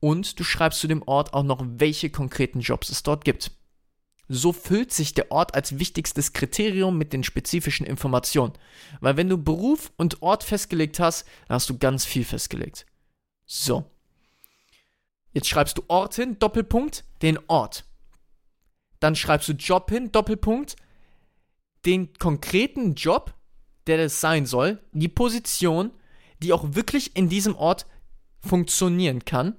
und 0.00 0.38
du 0.38 0.44
schreibst 0.44 0.80
zu 0.80 0.88
dem 0.88 1.02
Ort 1.02 1.34
auch 1.34 1.42
noch, 1.42 1.64
welche 1.66 2.10
konkreten 2.10 2.60
Jobs 2.60 2.90
es 2.90 3.02
dort 3.02 3.24
gibt. 3.24 3.50
So 4.28 4.52
füllt 4.52 4.92
sich 4.92 5.14
der 5.14 5.30
Ort 5.30 5.54
als 5.54 5.78
wichtigstes 5.78 6.32
Kriterium 6.32 6.98
mit 6.98 7.12
den 7.12 7.22
spezifischen 7.22 7.86
Informationen. 7.86 8.52
Weil 9.00 9.16
wenn 9.16 9.28
du 9.28 9.38
Beruf 9.38 9.92
und 9.96 10.22
Ort 10.22 10.42
festgelegt 10.42 10.98
hast, 10.98 11.26
dann 11.46 11.56
hast 11.56 11.70
du 11.70 11.78
ganz 11.78 12.04
viel 12.04 12.24
festgelegt. 12.24 12.86
So. 13.44 13.84
Jetzt 15.32 15.48
schreibst 15.48 15.78
du 15.78 15.82
Ort 15.88 16.14
hin, 16.14 16.38
Doppelpunkt, 16.38 17.04
den 17.22 17.38
Ort. 17.46 17.84
Dann 18.98 19.14
schreibst 19.14 19.48
du 19.48 19.52
Job 19.52 19.90
hin, 19.90 20.10
Doppelpunkt, 20.10 20.76
den 21.84 22.12
konkreten 22.14 22.94
Job, 22.94 23.34
der 23.86 23.98
das 23.98 24.20
sein 24.20 24.46
soll, 24.46 24.82
die 24.92 25.08
Position, 25.08 25.92
die 26.42 26.52
auch 26.52 26.74
wirklich 26.74 27.14
in 27.16 27.28
diesem 27.28 27.54
Ort 27.54 27.86
funktionieren 28.40 29.24
kann 29.24 29.56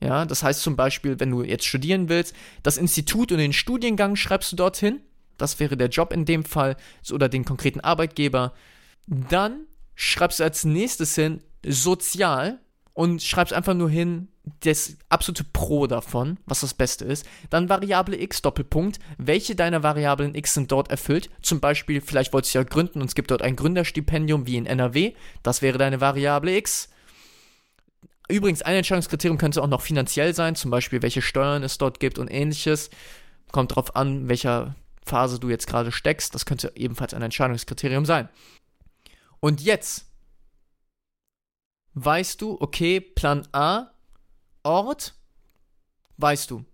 ja, 0.00 0.24
das 0.24 0.42
heißt 0.42 0.60
zum 0.60 0.76
Beispiel, 0.76 1.18
wenn 1.20 1.30
du 1.30 1.42
jetzt 1.42 1.64
studieren 1.64 2.08
willst, 2.08 2.34
das 2.62 2.76
Institut 2.76 3.32
und 3.32 3.38
den 3.38 3.52
Studiengang 3.52 4.16
schreibst 4.16 4.52
du 4.52 4.56
dorthin. 4.56 5.00
Das 5.38 5.58
wäre 5.60 5.76
der 5.76 5.88
Job 5.88 6.12
in 6.12 6.24
dem 6.24 6.44
Fall 6.44 6.76
oder 7.10 7.28
den 7.28 7.44
konkreten 7.44 7.80
Arbeitgeber. 7.80 8.52
Dann 9.06 9.66
schreibst 9.94 10.40
du 10.40 10.44
als 10.44 10.64
nächstes 10.64 11.14
hin 11.14 11.42
sozial 11.64 12.60
und 12.92 13.22
schreibst 13.22 13.52
einfach 13.52 13.74
nur 13.74 13.90
hin 13.90 14.28
das 14.60 14.96
absolute 15.08 15.44
Pro 15.44 15.86
davon, 15.86 16.38
was 16.46 16.60
das 16.60 16.72
Beste 16.72 17.04
ist. 17.04 17.26
Dann 17.50 17.68
Variable 17.68 18.20
x 18.20 18.42
Doppelpunkt. 18.42 19.00
Welche 19.18 19.56
deiner 19.56 19.82
Variablen 19.82 20.34
x 20.34 20.54
sind 20.54 20.70
dort 20.70 20.90
erfüllt? 20.90 21.30
Zum 21.42 21.60
Beispiel, 21.60 22.00
vielleicht 22.00 22.32
wolltest 22.32 22.54
du 22.54 22.58
ja 22.58 22.64
gründen 22.64 23.00
und 23.00 23.08
es 23.08 23.14
gibt 23.14 23.30
dort 23.30 23.42
ein 23.42 23.56
Gründerstipendium 23.56 24.46
wie 24.46 24.56
in 24.56 24.66
NRW. 24.66 25.14
Das 25.42 25.62
wäre 25.62 25.78
deine 25.78 26.00
Variable 26.00 26.56
x 26.56 26.88
Übrigens, 28.28 28.62
ein 28.62 28.76
Entscheidungskriterium 28.76 29.38
könnte 29.38 29.62
auch 29.62 29.68
noch 29.68 29.82
finanziell 29.82 30.34
sein, 30.34 30.56
zum 30.56 30.70
Beispiel 30.70 31.02
welche 31.02 31.22
Steuern 31.22 31.62
es 31.62 31.78
dort 31.78 32.00
gibt 32.00 32.18
und 32.18 32.28
ähnliches. 32.28 32.90
Kommt 33.52 33.76
drauf 33.76 33.94
an, 33.94 34.28
welcher 34.28 34.74
Phase 35.04 35.38
du 35.38 35.48
jetzt 35.48 35.66
gerade 35.66 35.92
steckst. 35.92 36.34
Das 36.34 36.46
könnte 36.46 36.72
ebenfalls 36.74 37.14
ein 37.14 37.22
Entscheidungskriterium 37.22 38.04
sein. 38.04 38.28
Und 39.38 39.60
jetzt 39.60 40.06
weißt 41.94 42.40
du, 42.42 42.58
okay, 42.60 43.00
Plan 43.00 43.46
A, 43.52 43.90
Ort, 44.64 45.14
weißt 46.16 46.50
du. 46.50 46.64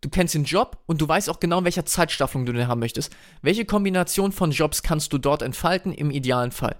Du 0.00 0.08
kennst 0.08 0.34
den 0.34 0.44
Job 0.44 0.82
und 0.86 1.00
du 1.00 1.08
weißt 1.08 1.28
auch 1.28 1.40
genau, 1.40 1.58
in 1.58 1.64
welcher 1.64 1.84
Zeitstaffelung 1.84 2.46
du 2.46 2.52
den 2.52 2.68
haben 2.68 2.80
möchtest. 2.80 3.14
Welche 3.42 3.64
Kombination 3.64 4.32
von 4.32 4.50
Jobs 4.50 4.82
kannst 4.82 5.12
du 5.12 5.18
dort 5.18 5.42
entfalten 5.42 5.92
im 5.92 6.10
idealen 6.10 6.52
Fall? 6.52 6.76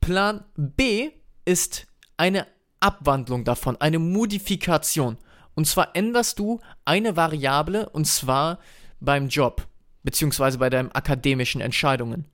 Plan 0.00 0.44
B 0.56 1.10
ist 1.44 1.86
eine 2.16 2.46
Abwandlung 2.84 3.44
davon, 3.44 3.80
eine 3.80 3.98
Modifikation. 3.98 5.16
Und 5.54 5.66
zwar 5.66 5.96
änderst 5.96 6.38
du 6.38 6.60
eine 6.84 7.16
Variable 7.16 7.88
und 7.88 8.06
zwar 8.06 8.58
beim 9.00 9.28
Job, 9.28 9.66
beziehungsweise 10.02 10.58
bei 10.58 10.68
deinen 10.68 10.92
akademischen 10.92 11.60
Entscheidungen. 11.60 12.26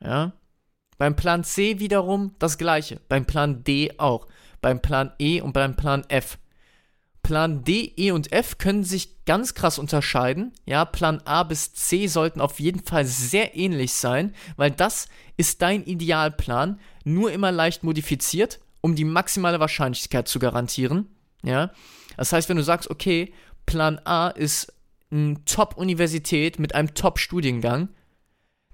Ja? 0.00 0.32
Beim 0.98 1.16
Plan 1.16 1.42
C 1.42 1.78
wiederum 1.78 2.34
das 2.38 2.56
gleiche, 2.56 3.00
beim 3.08 3.26
Plan 3.26 3.64
D 3.64 3.94
auch, 3.98 4.26
beim 4.60 4.80
Plan 4.80 5.12
E 5.18 5.40
und 5.40 5.52
beim 5.52 5.74
Plan 5.76 6.04
F. 6.08 6.38
Plan 7.22 7.64
D, 7.64 7.92
E 7.96 8.12
und 8.12 8.30
F 8.30 8.56
können 8.56 8.84
sich 8.84 9.24
ganz 9.24 9.54
krass 9.54 9.80
unterscheiden. 9.80 10.52
Ja, 10.64 10.84
Plan 10.84 11.20
A 11.24 11.42
bis 11.42 11.74
C 11.74 12.06
sollten 12.06 12.40
auf 12.40 12.60
jeden 12.60 12.84
Fall 12.84 13.04
sehr 13.04 13.56
ähnlich 13.56 13.94
sein, 13.94 14.32
weil 14.56 14.70
das 14.70 15.08
ist 15.36 15.60
dein 15.60 15.82
Idealplan, 15.84 16.78
nur 17.02 17.32
immer 17.32 17.50
leicht 17.50 17.82
modifiziert, 17.82 18.60
um 18.86 18.94
die 18.94 19.04
maximale 19.04 19.58
Wahrscheinlichkeit 19.58 20.28
zu 20.28 20.38
garantieren. 20.38 21.08
Ja, 21.42 21.72
das 22.16 22.32
heißt, 22.32 22.48
wenn 22.48 22.56
du 22.56 22.62
sagst, 22.62 22.88
okay, 22.88 23.32
Plan 23.66 24.00
A 24.04 24.28
ist 24.28 24.72
eine 25.10 25.44
Top-Universität 25.44 26.60
mit 26.60 26.72
einem 26.72 26.94
Top-Studiengang, 26.94 27.88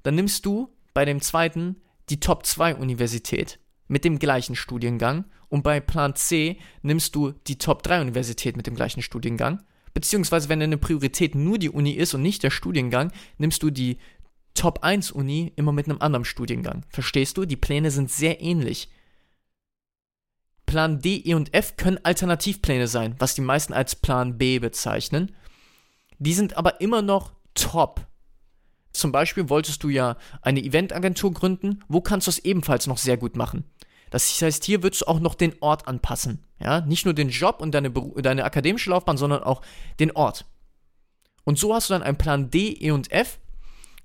dann 0.03 0.15
nimmst 0.15 0.45
du 0.45 0.69
bei 0.93 1.07
dem 1.07 1.23
zweiten 1.23 1.77
die 2.11 2.21
Top-2-Universität 2.21 3.59
mit 3.89 4.05
dem 4.05 4.19
gleichen 4.19 4.55
Studiengang 4.55 5.25
und 5.49 5.63
bei 5.63 5.81
Plan 5.81 6.15
C 6.15 6.59
nimmst 6.83 7.15
du 7.15 7.33
die 7.47 7.57
Top-3-Universität 7.57 8.55
mit 8.59 8.67
dem 8.67 8.75
gleichen 8.75 9.01
Studiengang. 9.01 9.63
Beziehungsweise, 9.95 10.51
wenn 10.51 10.61
deine 10.61 10.77
Priorität 10.77 11.35
nur 11.35 11.59
die 11.59 11.71
Uni 11.71 11.93
ist 11.93 12.13
und 12.13 12.21
nicht 12.21 12.43
der 12.43 12.51
Studiengang, 12.51 13.13
nimmst 13.39 13.63
du 13.63 13.71
die 13.71 13.97
Top-1-Uni 14.53 15.55
immer 15.57 15.73
mit 15.73 15.89
einem 15.89 16.03
anderen 16.03 16.27
Studiengang. 16.27 16.85
Verstehst 16.91 17.39
du? 17.39 17.47
Die 17.47 17.57
Pläne 17.57 17.91
sind 17.91 18.11
sehr 18.11 18.43
ähnlich. 18.43 18.91
Plan 20.73 21.01
D, 21.01 21.21
E 21.23 21.35
und 21.35 21.53
F 21.53 21.77
können 21.77 22.03
Alternativpläne 22.03 22.89
sein, 22.89 23.15
was 23.19 23.35
die 23.35 23.43
meisten 23.43 23.75
als 23.75 23.95
Plan 23.95 24.39
B 24.39 24.59
bezeichnen. 24.59 25.37
Die 26.19 26.33
sind 26.33 26.57
aber 26.57 26.81
immer 26.81 27.03
noch 27.03 27.35
top. 27.53 28.07
Zum 28.91 29.13
Beispiel 29.13 29.51
wolltest 29.51 29.83
du 29.83 29.91
ja 29.91 30.17
eine 30.41 30.65
Eventagentur 30.65 31.35
gründen, 31.35 31.85
wo 31.89 32.01
kannst 32.01 32.27
du 32.27 32.31
es 32.31 32.39
ebenfalls 32.39 32.87
noch 32.87 32.97
sehr 32.97 33.19
gut 33.19 33.37
machen? 33.37 33.65
Das 34.09 34.41
heißt, 34.41 34.65
hier 34.65 34.83
würdest 34.83 35.03
du 35.03 35.09
auch 35.09 35.21
noch 35.21 35.35
den 35.35 35.55
Ort 35.61 35.87
anpassen. 35.87 36.43
Ja, 36.59 36.81
nicht 36.81 37.05
nur 37.05 37.13
den 37.13 37.29
Job 37.29 37.61
und 37.61 37.75
deine, 37.75 37.91
deine 37.91 38.45
akademische 38.45 38.89
Laufbahn, 38.89 39.19
sondern 39.19 39.43
auch 39.43 39.61
den 40.01 40.13
Ort. 40.13 40.47
Und 41.45 41.59
so 41.59 41.75
hast 41.75 41.91
du 41.91 41.93
dann 41.93 42.03
einen 42.03 42.17
Plan 42.17 42.49
D, 42.49 42.79
E 42.81 42.93
und 42.93 43.13
F. 43.13 43.41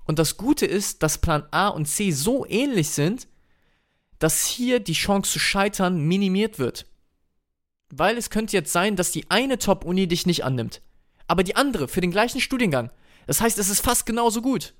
Und 0.04 0.18
das 0.18 0.36
Gute 0.36 0.66
ist, 0.66 1.02
dass 1.02 1.16
Plan 1.16 1.44
A 1.50 1.68
und 1.68 1.86
C 1.86 2.10
so 2.10 2.44
ähnlich 2.46 2.90
sind, 2.90 3.26
dass 4.18 4.46
hier 4.46 4.80
die 4.80 4.92
Chance 4.92 5.32
zu 5.32 5.38
scheitern 5.38 6.00
minimiert 6.00 6.58
wird. 6.58 6.86
Weil 7.90 8.16
es 8.18 8.30
könnte 8.30 8.56
jetzt 8.56 8.72
sein, 8.72 8.96
dass 8.96 9.12
die 9.12 9.30
eine 9.30 9.58
Top-Uni 9.58 10.06
dich 10.06 10.26
nicht 10.26 10.44
annimmt, 10.44 10.82
aber 11.26 11.42
die 11.42 11.56
andere 11.56 11.88
für 11.88 12.00
den 12.00 12.10
gleichen 12.10 12.40
Studiengang. 12.40 12.90
Das 13.26 13.40
heißt, 13.40 13.58
es 13.58 13.68
ist 13.68 13.80
fast 13.80 14.06
genauso 14.06 14.42
gut. 14.42 14.74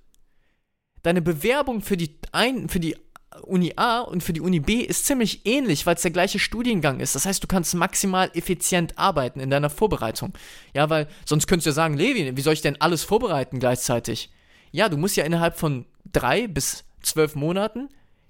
Deine 1.02 1.22
Bewerbung 1.22 1.80
für 1.80 1.96
die, 1.96 2.18
ein, 2.32 2.68
für 2.68 2.80
die 2.80 2.96
Uni 3.42 3.74
A 3.76 4.00
und 4.00 4.22
für 4.22 4.32
die 4.32 4.40
Uni 4.40 4.60
B 4.60 4.80
ist 4.80 5.06
ziemlich 5.06 5.46
ähnlich, 5.46 5.86
weil 5.86 5.94
es 5.94 6.02
der 6.02 6.10
gleiche 6.10 6.38
Studiengang 6.38 7.00
ist. 7.00 7.14
Das 7.14 7.26
heißt, 7.26 7.42
du 7.42 7.46
kannst 7.46 7.74
maximal 7.74 8.30
effizient 8.34 8.98
arbeiten 8.98 9.40
in 9.40 9.50
deiner 9.50 9.70
Vorbereitung. 9.70 10.32
Ja, 10.74 10.90
weil 10.90 11.08
sonst 11.24 11.46
könntest 11.46 11.66
du 11.66 11.70
ja 11.70 11.74
sagen, 11.74 11.96
Levi, 11.96 12.36
wie 12.36 12.40
soll 12.40 12.54
ich 12.54 12.62
denn 12.62 12.80
alles 12.80 13.04
vorbereiten 13.04 13.58
gleichzeitig? 13.60 14.30
Ja, 14.70 14.88
du 14.88 14.96
musst 14.96 15.16
ja 15.16 15.24
innerhalb 15.24 15.56
von 15.58 15.86
drei 16.12 16.46
bis 16.46 16.84
zwölf 17.02 17.34
Monaten 17.34 17.88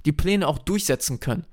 die 0.08 0.12
Pläne 0.12 0.48
auch 0.48 0.58
durchsetzen 0.58 1.20
können. 1.20 1.44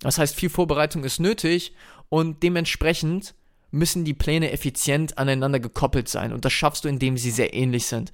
Das 0.00 0.18
heißt, 0.18 0.36
viel 0.36 0.50
Vorbereitung 0.50 1.02
ist 1.02 1.18
nötig 1.18 1.74
und 2.10 2.42
dementsprechend 2.42 3.34
müssen 3.70 4.04
die 4.04 4.12
Pläne 4.12 4.52
effizient 4.52 5.16
aneinander 5.16 5.60
gekoppelt 5.60 6.06
sein 6.06 6.34
und 6.34 6.44
das 6.44 6.52
schaffst 6.52 6.84
du, 6.84 6.88
indem 6.90 7.16
sie 7.16 7.30
sehr 7.30 7.54
ähnlich 7.54 7.86
sind. 7.86 8.12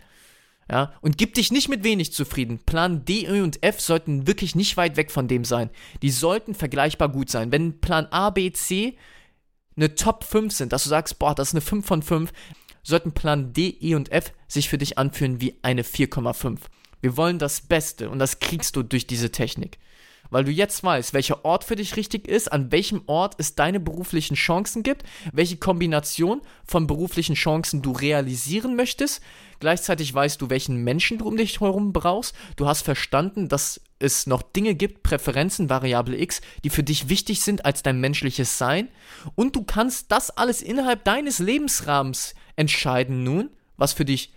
Ja, 0.71 0.93
und 1.01 1.19
gib 1.19 1.35
dich 1.35 1.51
nicht 1.51 1.69
mit 1.69 1.83
wenig 1.83 2.13
zufrieden. 2.13 2.61
Plan 2.65 3.05
D, 3.05 3.27
E 3.27 3.41
und 3.41 3.61
F 3.65 3.81
sollten 3.81 4.29
wirklich 4.29 4.55
nicht 4.55 4.77
weit 4.77 4.97
weg 4.97 5.11
von 5.11 5.27
dem 5.27 5.45
sein. 5.45 5.69
Die 6.01 6.11
sollten 6.11 6.55
vergleichbar 6.55 7.09
gut 7.09 7.29
sein. 7.29 7.51
Wenn 7.51 7.81
Plan 7.81 8.07
A, 8.13 8.31
B, 8.31 8.53
C 8.53 8.97
eine 9.77 9.97
Top 9.97 10.23
5 10.23 10.53
sind, 10.53 10.73
dass 10.73 10.85
du 10.85 10.91
sagst, 10.91 11.19
boah, 11.19 11.35
das 11.35 11.49
ist 11.49 11.55
eine 11.55 11.63
5 11.63 11.85
von 11.85 12.03
5, 12.03 12.33
sollten 12.85 13.11
Plan 13.11 13.53
D, 13.53 13.77
E 13.81 13.97
und 13.97 14.13
F 14.13 14.33
sich 14.47 14.69
für 14.69 14.79
dich 14.79 14.97
anfühlen 14.97 15.41
wie 15.41 15.59
eine 15.63 15.83
4,5. 15.83 16.61
Wir 17.03 17.17
wollen 17.17 17.39
das 17.39 17.61
Beste 17.61 18.09
und 18.09 18.19
das 18.21 18.39
kriegst 18.39 18.77
du 18.77 18.83
durch 18.83 19.07
diese 19.07 19.31
Technik. 19.31 19.79
Weil 20.31 20.45
du 20.45 20.51
jetzt 20.51 20.83
weißt, 20.83 21.13
welcher 21.13 21.45
Ort 21.45 21.65
für 21.65 21.77
dich 21.77 21.97
richtig 21.97 22.27
ist, 22.27 22.51
an 22.51 22.73
welchem 22.73 23.03
Ort 23.07 23.35
es 23.37 23.55
deine 23.55 23.81
beruflichen 23.81 24.35
Chancen 24.35 24.83
gibt, 24.83 25.03
welche 25.31 25.59
Kombination 25.59 26.41
von 26.65 26.87
beruflichen 26.87 27.35
Chancen 27.35 27.83
du 27.83 27.93
realisieren 27.93 28.75
möchtest. 28.77 29.21
Gleichzeitig 29.61 30.15
weißt 30.15 30.41
du, 30.41 30.49
welchen 30.49 30.85
Menschen 30.85 31.19
du 31.19 31.27
um 31.27 31.37
dich 31.37 31.61
herum 31.61 31.93
brauchst. 31.93 32.35
Du 32.57 32.67
hast 32.67 32.81
verstanden, 32.81 33.49
dass 33.49 33.83
es 33.99 34.27
noch 34.27 34.43
Dinge 34.43 34.75
gibt, 34.75 35.03
Präferenzen, 35.03 35.69
Variable 35.69 36.19
X, 36.19 36.41
die 36.65 36.71
für 36.71 36.83
dich 36.83 37.11
wichtig 37.11 37.43
sind 37.43 37.67
als 37.67 37.83
dein 37.83 38.01
menschliches 38.01 38.57
Sein. 38.57 38.89
Und 39.35 39.55
du 39.55 39.65
kannst 39.65 40.13
das 40.13 40.31
alles 40.31 40.63
innerhalb 40.63 41.05
deines 41.05 41.41
Lebensrahmens 41.41 42.35
entscheiden 42.57 43.23
nun, 43.23 43.51
was 43.77 43.93
für 43.93 44.07
dich 44.07 44.33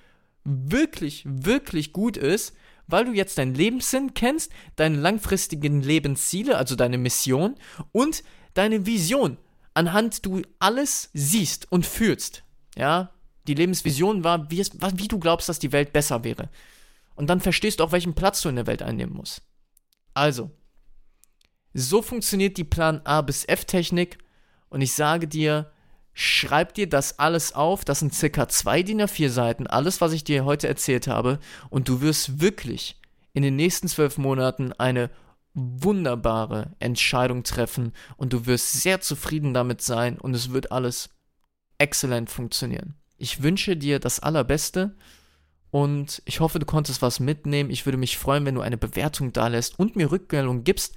wirklich, 0.46 1.24
wirklich 1.26 1.92
gut 1.92 2.16
ist, 2.16 2.56
weil 2.88 3.06
du 3.06 3.12
jetzt 3.12 3.38
deinen 3.38 3.56
Lebenssinn 3.56 4.14
kennst, 4.14 4.52
deine 4.76 4.98
langfristigen 4.98 5.82
Lebensziele, 5.82 6.58
also 6.58 6.76
deine 6.76 6.98
Mission 6.98 7.56
und 7.92 8.24
deine 8.54 8.86
Vision, 8.86 9.38
anhand 9.74 10.26
du 10.26 10.44
alles 10.60 11.10
siehst 11.14 11.72
und 11.72 11.86
fühlst. 11.86 12.44
Ja, 12.78 13.12
die 13.48 13.56
Lebensvision 13.56 14.24
war, 14.24 14.50
wie, 14.52 14.60
es, 14.60 14.72
wie 14.74 15.08
du 15.08 15.20
glaubst, 15.20 15.50
dass 15.50 15.60
die 15.60 15.72
Welt 15.72 15.94
besser 15.94 16.24
wäre. 16.24 16.50
Und 17.16 17.30
dann 17.30 17.42
verstehst 17.42 17.80
du 17.80 17.84
auch, 17.84 17.92
welchen 17.92 18.14
Platz 18.14 18.42
du 18.42 18.50
in 18.50 18.56
der 18.56 18.68
Welt 18.68 18.82
einnehmen 18.82 19.16
musst. 19.16 19.42
Also, 20.14 20.52
so 21.74 22.02
funktioniert 22.02 22.58
die 22.58 22.64
Plan 22.64 23.02
A 23.04 23.22
bis 23.22 23.46
F 23.46 23.66
Technik 23.66 24.18
und 24.70 24.82
ich 24.82 24.94
sage 24.94 25.28
dir, 25.28 25.72
schreib 26.16 26.74
dir 26.74 26.90
das 26.90 27.20
alles 27.20 27.54
auf. 27.54 27.86
Das 27.86 28.00
sind 28.00 28.16
circa 28.16 28.48
zwei 28.48 28.82
DIN 28.82 29.02
A4 29.02 29.30
Seiten, 29.30 29.68
alles, 29.68 30.02
was 30.02 30.14
ich 30.14 30.24
dir 30.24 30.46
heute 30.46 30.68
erzählt 30.68 31.08
habe. 31.08 31.40
Und 31.70 31.88
du 31.88 32.02
wirst 32.02 32.42
wirklich 32.42 33.00
in 33.34 33.44
den 33.44 33.58
nächsten 33.58 33.88
zwölf 33.88 34.18
Monaten 34.18 34.74
eine 34.74 35.12
wunderbare 35.54 36.72
Entscheidung 36.80 37.44
treffen 37.44 37.94
und 38.18 38.34
du 38.34 38.46
wirst 38.46 38.82
sehr 38.82 39.02
zufrieden 39.02 39.54
damit 39.54 39.82
sein 39.82 40.18
und 40.18 40.34
es 40.34 40.52
wird 40.52 40.72
alles 40.72 41.10
exzellent 41.78 42.30
funktionieren. 42.30 42.96
Ich 43.18 43.44
wünsche 43.44 43.78
dir 43.78 44.00
das 44.00 44.20
Allerbeste 44.20 44.96
und 45.72 46.22
ich 46.26 46.40
hoffe, 46.40 46.60
du 46.60 46.66
konntest 46.66 47.02
was 47.02 47.20
mitnehmen. 47.20 47.70
Ich 47.70 47.86
würde 47.86 47.98
mich 47.98 48.18
freuen, 48.18 48.46
wenn 48.46 48.56
du 48.56 48.62
eine 48.62 48.78
Bewertung 48.78 49.32
da 49.34 49.48
lässt 49.48 49.80
und 49.80 49.96
mir 49.96 50.12
Rückmeldung 50.12 50.64
gibst, 50.64 50.96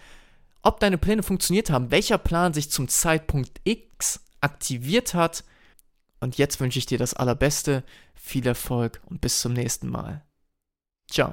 ob 0.62 0.80
deine 0.80 0.98
Pläne 0.98 1.22
funktioniert 1.22 1.70
haben, 1.70 1.90
welcher 1.90 2.18
Plan 2.18 2.52
sich 2.52 2.70
zum 2.70 2.88
Zeitpunkt 2.88 3.60
X 3.64 4.20
aktiviert 4.40 5.14
hat. 5.14 5.44
Und 6.20 6.38
jetzt 6.38 6.60
wünsche 6.60 6.78
ich 6.78 6.86
dir 6.86 6.98
das 6.98 7.14
Allerbeste, 7.14 7.84
viel 8.14 8.46
Erfolg 8.46 9.00
und 9.06 9.20
bis 9.20 9.40
zum 9.40 9.52
nächsten 9.52 9.88
Mal. 9.88 10.24
Ciao. 11.10 11.32